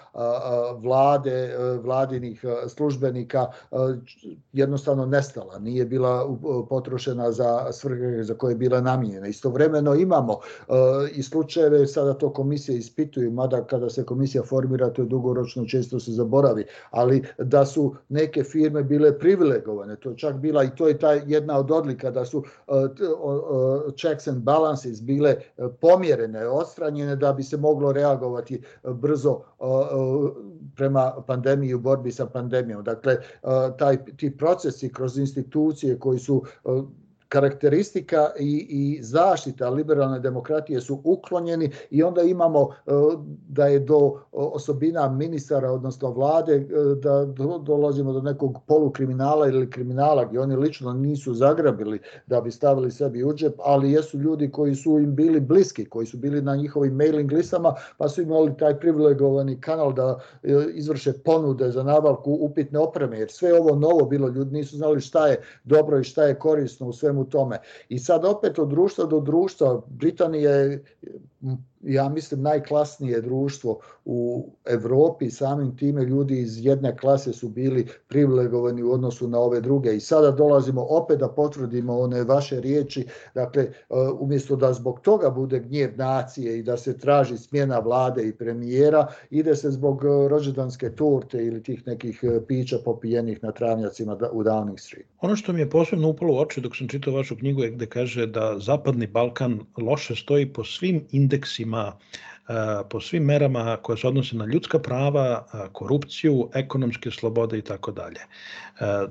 vlade, 0.78 1.56
vladinih 1.82 2.44
službenika 2.68 3.46
jednostavno 4.52 5.06
nestala, 5.06 5.58
nije 5.58 5.84
bila 5.84 6.36
potrošena 6.68 7.32
za 7.32 7.72
svrhe 7.72 8.24
za 8.24 8.34
koje 8.34 8.52
je 8.52 8.56
bila 8.56 8.80
namijenjena. 8.80 9.26
Istovremeno 9.26 9.94
imamo 9.94 10.38
i 11.14 11.22
slučajeve, 11.22 11.86
sada 11.86 12.14
to 12.14 12.32
komisije 12.32 12.78
ispituju, 12.78 13.30
mada 13.46 13.64
kada 13.66 13.90
se 13.90 14.04
komisija 14.04 14.42
formira 14.42 14.90
to 14.90 15.02
je 15.02 15.08
dugoročno 15.08 15.64
često 15.66 16.00
se 16.00 16.12
zaboravi, 16.12 16.64
ali 16.90 17.22
da 17.38 17.66
su 17.66 17.94
neke 18.08 18.44
firme 18.44 18.82
bile 18.82 19.18
privilegovane, 19.18 19.96
to 19.96 20.10
je 20.10 20.16
čak 20.16 20.36
bila 20.36 20.64
i 20.64 20.70
to 20.76 20.88
je 20.88 20.98
ta 20.98 21.12
jedna 21.12 21.58
od 21.58 21.70
odlika 21.70 22.10
da 22.10 22.24
su 22.24 22.44
checks 23.96 24.28
and 24.28 24.42
balances 24.42 25.02
bile 25.02 25.36
pomjerene, 25.80 26.46
odstranjene 26.48 27.16
da 27.16 27.32
bi 27.32 27.42
se 27.42 27.56
moglo 27.56 27.92
reagovati 27.92 28.62
brzo 28.84 29.40
prema 30.76 31.12
pandemiji 31.26 31.74
u 31.74 31.80
borbi 31.80 32.12
sa 32.12 32.26
pandemijom. 32.26 32.84
Dakle, 32.84 33.16
taj, 33.78 34.04
ti 34.16 34.36
procesi 34.36 34.92
kroz 34.92 35.18
institucije 35.18 35.98
koji 35.98 36.18
su 36.18 36.42
karakteristika 37.28 38.30
i, 38.40 38.66
i 38.70 39.02
zaštita 39.02 39.70
liberalne 39.70 40.20
demokratije 40.20 40.80
su 40.80 41.00
uklonjeni 41.04 41.70
i 41.90 42.02
onda 42.02 42.22
imamo 42.22 42.68
e, 42.86 42.90
da 43.48 43.66
je 43.66 43.80
do 43.80 44.20
osobina 44.32 45.08
ministara, 45.08 45.72
odnosno 45.72 46.10
vlade, 46.10 46.54
e, 46.54 46.66
da 47.02 47.24
dolazimo 47.62 48.12
do 48.12 48.20
nekog 48.20 48.58
polukriminala 48.66 49.48
ili 49.48 49.70
kriminala 49.70 50.24
gdje 50.24 50.40
oni 50.40 50.56
lično 50.56 50.92
nisu 50.92 51.34
zagrabili 51.34 52.00
da 52.26 52.40
bi 52.40 52.50
stavili 52.50 52.90
sebi 52.90 53.24
u 53.24 53.34
džep, 53.34 53.54
ali 53.64 53.92
jesu 53.92 54.18
ljudi 54.18 54.50
koji 54.50 54.74
su 54.74 54.98
im 54.98 55.14
bili 55.14 55.40
bliski, 55.40 55.84
koji 55.84 56.06
su 56.06 56.16
bili 56.16 56.42
na 56.42 56.56
njihovim 56.56 56.94
mailing 56.94 57.32
listama, 57.32 57.74
pa 57.96 58.08
su 58.08 58.22
imali 58.22 58.56
taj 58.56 58.78
privilegovani 58.80 59.60
kanal 59.60 59.92
da 59.92 60.18
e, 60.42 60.48
izvrše 60.74 61.12
ponude 61.12 61.70
za 61.70 61.82
nabavku 61.82 62.38
upitne 62.40 62.78
opreme, 62.78 63.18
jer 63.18 63.30
sve 63.30 63.60
ovo 63.60 63.76
novo 63.76 64.04
bilo, 64.04 64.28
ljudi 64.28 64.54
nisu 64.54 64.76
znali 64.76 65.00
šta 65.00 65.26
je 65.26 65.42
dobro 65.64 65.98
i 65.98 66.04
šta 66.04 66.24
je 66.24 66.34
korisno 66.34 66.86
u 66.88 66.92
svemu 66.92 67.15
tome. 67.24 67.58
I 67.88 67.98
sad 67.98 68.24
opet 68.24 68.58
od 68.58 68.68
društva 68.68 69.04
do 69.04 69.20
društva, 69.20 69.82
Britanija 69.86 70.50
je 70.50 70.84
ja 71.82 72.08
mislim, 72.08 72.42
najklasnije 72.42 73.20
društvo 73.20 73.80
u 74.04 74.50
Evropi, 74.64 75.30
samim 75.30 75.76
time 75.76 76.04
ljudi 76.04 76.38
iz 76.38 76.66
jedne 76.66 76.96
klase 76.96 77.32
su 77.32 77.48
bili 77.48 77.86
privilegovani 78.08 78.82
u 78.82 78.92
odnosu 78.92 79.28
na 79.28 79.38
ove 79.38 79.60
druge. 79.60 79.96
I 79.96 80.00
sada 80.00 80.30
dolazimo 80.30 80.86
opet 80.90 81.18
da 81.18 81.28
potvrdimo 81.28 81.98
one 81.98 82.24
vaše 82.24 82.60
riječi, 82.60 83.06
dakle, 83.34 83.62
e, 83.62 83.72
umjesto 84.20 84.56
da 84.56 84.72
zbog 84.72 85.00
toga 85.00 85.30
bude 85.30 85.58
gnjev 85.60 85.92
nacije 85.96 86.58
i 86.58 86.62
da 86.62 86.76
se 86.76 86.98
traži 86.98 87.36
smjena 87.38 87.78
vlade 87.78 88.28
i 88.28 88.32
premijera, 88.32 89.06
ide 89.30 89.56
se 89.56 89.70
zbog 89.70 90.04
e, 90.04 90.28
rođendanske 90.28 90.90
torte 90.90 91.44
ili 91.44 91.62
tih 91.62 91.86
nekih 91.86 92.20
e, 92.22 92.40
pića 92.46 92.78
popijenih 92.84 93.42
na 93.42 93.52
travnjacima 93.52 94.18
u 94.32 94.42
Downing 94.42 94.78
Street. 94.78 95.06
Ono 95.20 95.36
što 95.36 95.52
mi 95.52 95.60
je 95.60 95.70
posebno 95.70 96.08
upalo 96.08 96.34
u 96.34 96.38
oči 96.38 96.60
dok 96.60 96.76
sam 96.76 96.88
čitao 96.88 97.14
vašu 97.14 97.36
knjigu 97.36 97.62
je 97.62 97.70
gde 97.70 97.86
kaže 97.86 98.26
da 98.26 98.56
Zapadni 98.58 99.06
Balkan 99.06 99.60
loše 99.76 100.14
stoji 100.14 100.52
po 100.52 100.64
svim 100.64 101.06
indeksima 101.10 101.35
merama, 101.58 101.96
po 102.90 103.00
svim 103.00 103.24
merama 103.24 103.76
koje 103.82 103.98
se 103.98 104.08
odnose 104.08 104.36
na 104.36 104.46
ljudska 104.46 104.78
prava, 104.78 105.46
korupciju, 105.72 106.50
ekonomske 106.54 107.10
slobode 107.10 107.58
i 107.58 107.62
tako 107.62 107.92
dalje. 107.92 108.20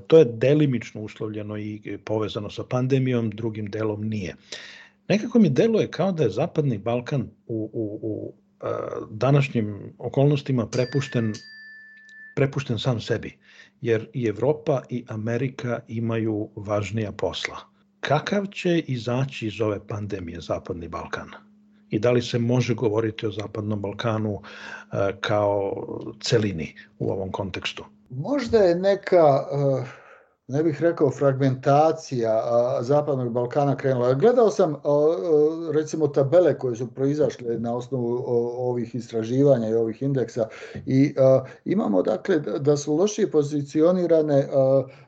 To 0.07 0.17
je 0.17 0.25
delimično 0.25 1.01
uslovljeno 1.01 1.57
i 1.57 1.97
povezano 2.05 2.49
sa 2.49 2.63
pandemijom, 2.63 3.29
drugim 3.29 3.65
delom 3.65 4.03
nije. 4.03 4.35
Nekako 5.07 5.39
mi 5.39 5.49
deluje 5.49 5.91
kao 5.91 6.11
da 6.11 6.23
je 6.23 6.29
Zapadni 6.29 6.77
Balkan 6.77 7.29
u, 7.47 7.69
u, 7.73 7.99
u 8.01 8.33
današnjim 9.11 9.93
okolnostima 9.97 10.67
prepušten 10.67 11.33
prepušten 12.35 12.79
sam 12.79 13.01
sebi, 13.01 13.37
jer 13.81 14.07
i 14.13 14.25
Evropa 14.27 14.81
i 14.89 15.05
Amerika 15.07 15.79
imaju 15.87 16.49
važnija 16.55 17.11
posla. 17.11 17.57
Kakav 17.99 18.45
će 18.45 18.79
izaći 18.79 19.47
iz 19.47 19.61
ove 19.61 19.87
pandemije 19.87 20.41
Zapadni 20.41 20.87
Balkan? 20.87 21.29
I 21.89 21.99
da 21.99 22.11
li 22.11 22.21
se 22.21 22.39
može 22.39 22.73
govoriti 22.73 23.27
o 23.27 23.31
Zapadnom 23.31 23.81
Balkanu 23.81 24.41
e, 24.41 24.97
kao 25.21 25.73
celini 26.21 26.75
u 26.99 27.11
ovom 27.11 27.31
kontekstu? 27.31 27.85
Možda 28.09 28.57
je 28.57 28.75
neka 28.75 29.47
e, 29.51 30.05
ne 30.47 30.63
bih 30.63 30.81
rekao 30.81 31.11
fragmentacija 31.11 32.41
Zapadnog 32.81 33.31
Balkana 33.33 33.75
krenula. 33.75 34.13
Gledao 34.13 34.49
sam 34.49 34.75
recimo 35.73 36.07
tabele 36.07 36.57
koje 36.57 36.75
su 36.75 36.87
proizašle 36.87 37.59
na 37.59 37.75
osnovu 37.75 38.23
ovih 38.57 38.95
istraživanja 38.95 39.69
i 39.69 39.73
ovih 39.73 40.01
indeksa 40.01 40.47
i 40.85 41.15
imamo 41.65 42.01
dakle 42.01 42.39
da 42.39 42.77
su 42.77 42.95
lošije 42.95 43.31
pozicionirane 43.31 44.47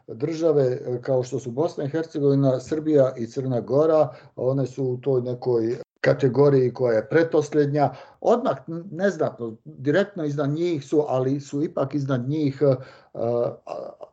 države 0.08 0.80
kao 1.02 1.24
što 1.24 1.40
su 1.40 1.52
Bosna 1.52 1.84
i 1.84 1.90
Hercegovina, 1.90 2.60
Srbija 2.60 3.14
i 3.18 3.28
Crna 3.28 3.62
Gora, 3.62 4.14
one 4.36 4.66
su 4.66 4.86
u 4.86 4.98
toj 4.98 5.22
nekoj 5.22 5.78
kategoriji 6.08 6.74
koja 6.74 6.96
je 6.98 7.10
pretposljednja, 7.10 7.90
odmah 8.22 8.58
neznatno, 8.92 9.56
direktno 9.66 10.26
iznad 10.26 10.50
njih 10.50 10.86
su, 10.86 11.04
ali 11.08 11.40
su 11.40 11.64
ipak 11.64 11.96
iznad 11.96 12.30
njih 12.30 12.62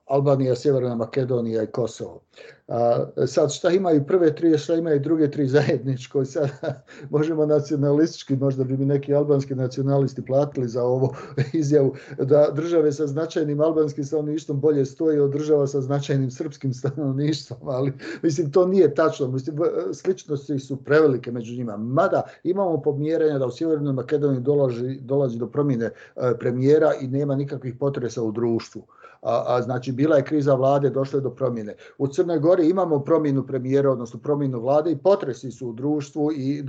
Albanija, 0.06 0.56
Sjeverna 0.56 0.94
Makedonija 0.94 1.62
i 1.62 1.66
Kosovo. 1.66 2.20
A, 2.68 3.06
sad 3.26 3.52
šta 3.52 3.70
imaju 3.70 4.06
prve 4.06 4.34
tri, 4.34 4.58
šta 4.58 4.74
imaju 4.74 5.00
druge 5.00 5.30
tri 5.30 5.48
zajedničko, 5.48 6.24
sad 6.34 6.50
možemo 7.10 7.46
nacionalistički, 7.46 8.36
možda 8.36 8.64
bi 8.64 8.76
mi 8.76 8.84
neki 8.84 9.14
albanski 9.14 9.54
nacionalisti 9.54 10.24
platili 10.24 10.68
za 10.68 10.84
ovo 10.84 11.14
izjavu, 11.52 11.94
da 12.18 12.50
države 12.54 12.92
sa 12.92 13.06
značajnim 13.06 13.60
albanskim 13.60 14.04
stanovništvom 14.04 14.60
bolje 14.60 14.84
stoje 14.84 15.22
od 15.22 15.32
država 15.32 15.66
sa 15.66 15.80
značajnim 15.80 16.30
srpskim 16.30 16.74
stanovništvom, 16.74 17.68
ali 17.76 17.92
mislim 18.22 18.50
to 18.52 18.66
nije 18.66 18.94
tačno, 18.94 19.28
mislim 19.28 19.56
sličnosti 19.92 20.58
su 20.58 20.76
prevelike 20.76 21.32
među 21.32 21.54
njima, 21.54 21.76
mada 21.76 22.22
imamo 22.44 22.82
pomjerenja 22.82 23.38
da 23.38 23.46
u 23.46 23.50
Sjevernoj 23.50 23.92
Makedoniji 23.92 24.40
dolazi, 24.40 24.98
dolazi 25.00 25.38
do 25.38 25.46
promjene 25.46 25.86
e, 25.86 25.92
premijera 26.38 26.92
i 27.00 27.08
nema 27.08 27.36
nikakvih 27.36 27.74
potresa 27.80 28.22
u 28.22 28.32
društvu 28.32 28.82
a, 29.24 29.44
a 29.46 29.62
znači 29.62 29.92
bila 29.92 30.16
je 30.16 30.24
kriza 30.24 30.54
vlade, 30.54 30.90
došlo 30.90 31.18
je 31.18 31.22
do 31.22 31.30
promjene. 31.30 31.74
U 31.98 32.06
Crnoj 32.06 32.38
Gori 32.38 32.68
imamo 32.68 33.00
promjenu 33.00 33.46
premijera, 33.46 33.90
odnosno 33.90 34.20
promjenu 34.20 34.60
vlade 34.60 34.90
i 34.90 34.98
potresi 34.98 35.50
su 35.50 35.68
u 35.68 35.72
društvu 35.72 36.32
i 36.32 36.64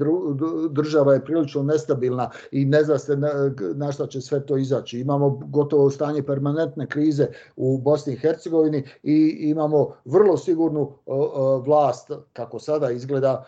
država 0.70 1.13
je 1.13 1.26
prilično 1.26 1.63
nestabilna 1.63 2.30
i 2.52 2.65
ne 2.65 2.84
zna 2.84 2.98
se 2.98 3.18
na, 3.18 3.30
na 3.76 3.91
šta 3.91 4.08
će 4.08 4.22
sve 4.22 4.46
to 4.46 4.58
izaći. 4.58 5.00
Imamo 5.00 5.30
gotovo 5.30 5.89
stanje 5.89 6.24
permanentne 6.24 6.88
krize 6.88 7.28
u 7.56 7.78
Bosni 7.78 8.13
i 8.13 8.18
Hercegovini 8.18 8.84
i 9.04 9.38
imamo 9.39 9.89
vrlo 10.06 10.38
sigurnu 10.38 10.91
vlast, 11.65 12.12
kako 12.34 12.60
sada 12.60 12.91
izgleda, 12.91 13.44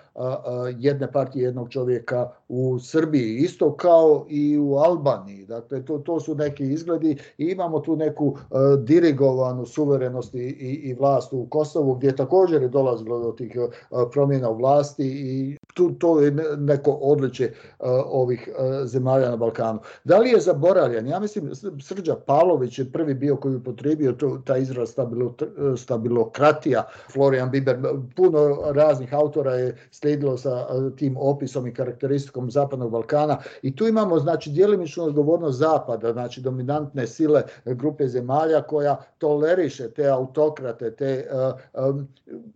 jedne 0.78 1.12
partije 1.12 1.44
jednog 1.44 1.70
čovjeka 1.70 2.30
u 2.50 2.80
Srbiji, 2.80 3.36
isto 3.36 3.76
kao 3.76 4.26
i 4.30 4.58
u 4.58 4.76
Albaniji. 4.76 5.46
Dakle, 5.46 5.86
to, 5.86 5.98
to 5.98 6.20
su 6.20 6.36
neki 6.36 6.64
izgledi 6.64 7.18
i 7.38 7.46
imamo 7.46 7.80
tu 7.80 7.96
neku 7.96 8.26
uh, 8.26 8.38
dirigovanu 8.80 9.66
suverenost 9.66 10.36
i, 10.36 10.38
i, 10.38 10.90
i 10.90 10.94
vlast 10.94 11.34
u 11.34 11.46
Kosovu, 11.50 11.96
gdje 11.96 12.16
također 12.16 12.62
je 12.62 12.68
dolazilo 12.68 13.20
do 13.20 13.32
tih 13.32 13.58
uh, 13.58 13.98
promjena 14.12 14.50
u 14.50 14.58
vlasti 14.58 15.06
i 15.08 15.58
tu, 15.74 15.92
to 15.92 16.22
je 16.22 16.32
neko 16.58 16.92
odličje 16.92 17.54
uh, 17.80 17.88
ovih 18.06 18.50
uh, 18.50 18.88
zemalja 18.88 19.30
na 19.30 19.38
Balkanu. 19.38 19.80
Da 20.04 20.18
li 20.18 20.30
je 20.30 20.40
zaboravljen? 20.40 21.08
Ja 21.08 21.20
mislim, 21.20 21.52
Srđa 21.82 22.16
Pavlović 22.16 22.80
je 22.80 22.92
prvi 22.92 23.14
bio 23.14 23.36
koji 23.36 23.56
upotrebio 23.56 24.12
to, 24.12 24.42
taj 24.46 24.62
izraz 24.62 24.90
stabilo, 24.90 25.34
stabilokratija, 25.78 26.84
Florian 27.14 27.52
Biber, 27.52 27.78
puno 28.16 28.58
raznih 28.72 29.14
autora 29.14 29.54
je 29.54 29.78
slijedilo 29.92 30.38
sa 30.38 30.68
tim 30.96 31.18
opisom 31.18 31.68
i 31.68 31.74
karakteristikom 31.74 32.37
Zapadnog 32.50 32.92
Balkana 32.92 33.38
i 33.62 33.76
tu 33.76 33.88
imamo 33.88 34.20
znači 34.20 34.50
djelimičnu 34.50 35.04
odgovornost 35.04 35.60
Zapada, 35.60 36.14
znači 36.14 36.42
dominantne 36.42 37.08
sile 37.08 37.44
grupe 37.66 38.08
zemalja 38.08 38.62
koja 38.62 38.98
toleriše 39.18 39.90
te 39.90 40.08
autokrate, 40.08 40.92
te 40.92 41.28
um, 41.74 42.08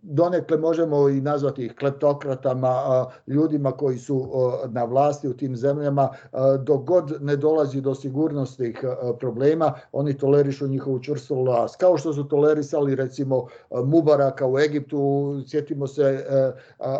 donekle 0.02 0.58
možemo 0.58 1.08
i 1.08 1.20
nazvati 1.20 1.64
ih 1.64 1.74
kleptokratama, 1.78 2.68
uh, 2.68 3.34
ljudima 3.34 3.72
koji 3.72 3.98
su 3.98 4.16
uh, 4.16 4.72
na 4.72 4.84
vlasti 4.84 5.28
u 5.28 5.36
tim 5.36 5.56
zemljama, 5.56 6.08
dok 6.62 6.84
god 6.84 7.16
ne 7.20 7.36
dolazi 7.36 7.80
do 7.80 7.94
sigurnosnih 7.94 8.84
problema, 9.18 9.72
oni 9.92 10.18
tolerišu 10.18 10.66
njihovu 10.66 11.00
čvrstu 11.00 11.42
vlast. 11.42 11.76
Kao 11.76 11.98
što 11.98 12.12
su 12.12 12.24
tolerisali 12.24 12.94
recimo 12.94 13.46
Mubaraka 13.84 14.46
u 14.46 14.58
Egiptu, 14.58 15.34
sjetimo 15.46 15.86
se 15.86 16.24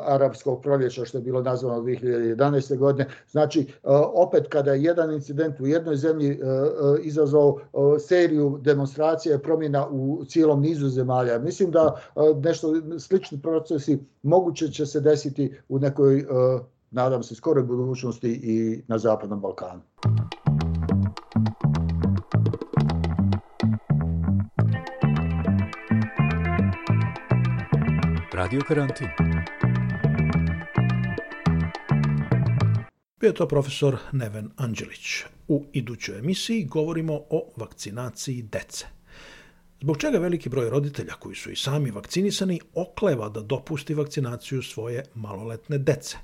arapskog 0.06 0.62
proljeća 0.62 1.04
što 1.04 1.18
je 1.18 1.22
bilo 1.22 1.42
nazvano 1.42 1.82
2011. 1.82 2.71
godine. 2.76 3.08
Znači, 3.30 3.66
opet 4.14 4.48
kada 4.48 4.72
je 4.72 4.82
jedan 4.82 5.12
incident 5.12 5.60
u 5.60 5.66
jednoj 5.66 5.96
zemlji 5.96 6.40
izazvao 7.02 7.58
seriju 8.00 8.58
demonstracija 8.62 9.38
promjena 9.38 9.88
u 9.88 10.24
cijelom 10.28 10.60
nizu 10.60 10.88
zemalja. 10.88 11.38
Mislim 11.38 11.70
da 11.70 12.00
nešto 12.44 12.74
slični 12.98 13.42
procesi 13.42 13.98
moguće 14.22 14.68
će 14.68 14.86
se 14.86 15.00
desiti 15.00 15.54
u 15.68 15.78
nekoj, 15.78 16.26
nadam 16.90 17.22
se, 17.22 17.34
skoroj 17.34 17.64
budućnosti 17.64 18.40
i 18.42 18.82
na 18.88 18.98
Zapadnom 18.98 19.40
Balkanu. 19.40 19.80
Radio 28.32 28.60
karantin. 28.68 29.08
Bio 33.22 33.28
je 33.28 33.34
to 33.34 33.48
profesor 33.48 33.96
Neven 34.12 34.50
Anđelić. 34.56 35.22
U 35.48 35.64
idućoj 35.72 36.18
emisiji 36.18 36.64
govorimo 36.64 37.14
o 37.30 37.52
vakcinaciji 37.56 38.42
dece. 38.42 38.86
Zbog 39.80 39.98
čega 39.98 40.18
veliki 40.18 40.48
broj 40.48 40.70
roditelja 40.70 41.14
koji 41.14 41.34
su 41.34 41.50
i 41.50 41.56
sami 41.56 41.90
vakcinisani 41.90 42.60
okleva 42.74 43.28
da 43.28 43.40
dopusti 43.40 43.94
vakcinaciju 43.94 44.62
svoje 44.62 45.04
maloletne 45.14 45.78
dece? 45.78 46.16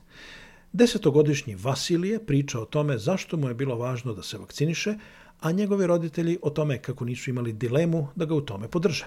Desetogodišnji 0.73 1.55
Vasilije 1.55 2.27
priča 2.27 2.61
o 2.61 2.65
tome 2.65 2.99
zašto 2.99 3.37
mu 3.37 3.49
je 3.49 3.55
bilo 3.55 3.77
važno 3.77 4.15
da 4.15 4.23
se 4.23 4.39
vakciniše, 4.39 4.95
a 5.41 5.53
njegovi 5.53 5.87
roditelji 5.87 6.39
o 6.43 6.51
tome 6.51 6.83
kako 6.83 7.05
nisu 7.05 7.31
imali 7.31 7.53
dilemu 7.53 8.09
da 8.17 8.25
ga 8.25 8.35
u 8.35 8.41
tome 8.41 8.69
podrže. 8.69 9.05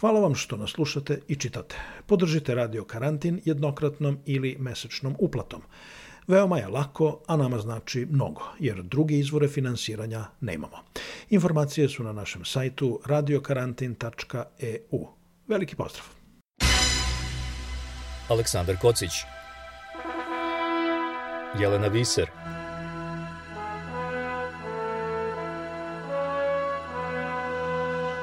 Hvala 0.00 0.20
vam 0.20 0.34
što 0.34 0.56
nas 0.56 0.70
slušate 0.70 1.20
i 1.28 1.36
čitate. 1.36 1.76
Podržite 2.06 2.54
Radio 2.54 2.84
Karantin 2.84 3.40
jednokratnom 3.44 4.18
ili 4.26 4.56
mesečnom 4.58 5.16
uplatom. 5.18 5.62
Veoma 6.26 6.58
je 6.58 6.68
lako, 6.68 7.20
a 7.26 7.36
nama 7.36 7.58
znači 7.58 8.06
mnogo, 8.10 8.42
jer 8.58 8.82
druge 8.82 9.18
izvore 9.18 9.48
finansiranja 9.48 10.24
nemamo. 10.40 10.76
Informacije 11.30 11.88
su 11.88 12.04
na 12.04 12.12
našem 12.12 12.44
sajtu 12.44 13.00
radiokarantin.eu. 13.06 15.06
Veliki 15.48 15.76
pozdrav! 15.76 16.04
Aleksandar 18.28 18.76
Kocić 18.80 19.12
Jelena 21.60 21.88
Viser 21.88 22.26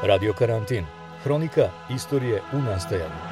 Radio 0.03 0.33
Karantin 0.33 0.85
Hronika 1.23 1.69
istorije 1.95 2.41
u 2.53 2.57
nastajanju 2.57 3.30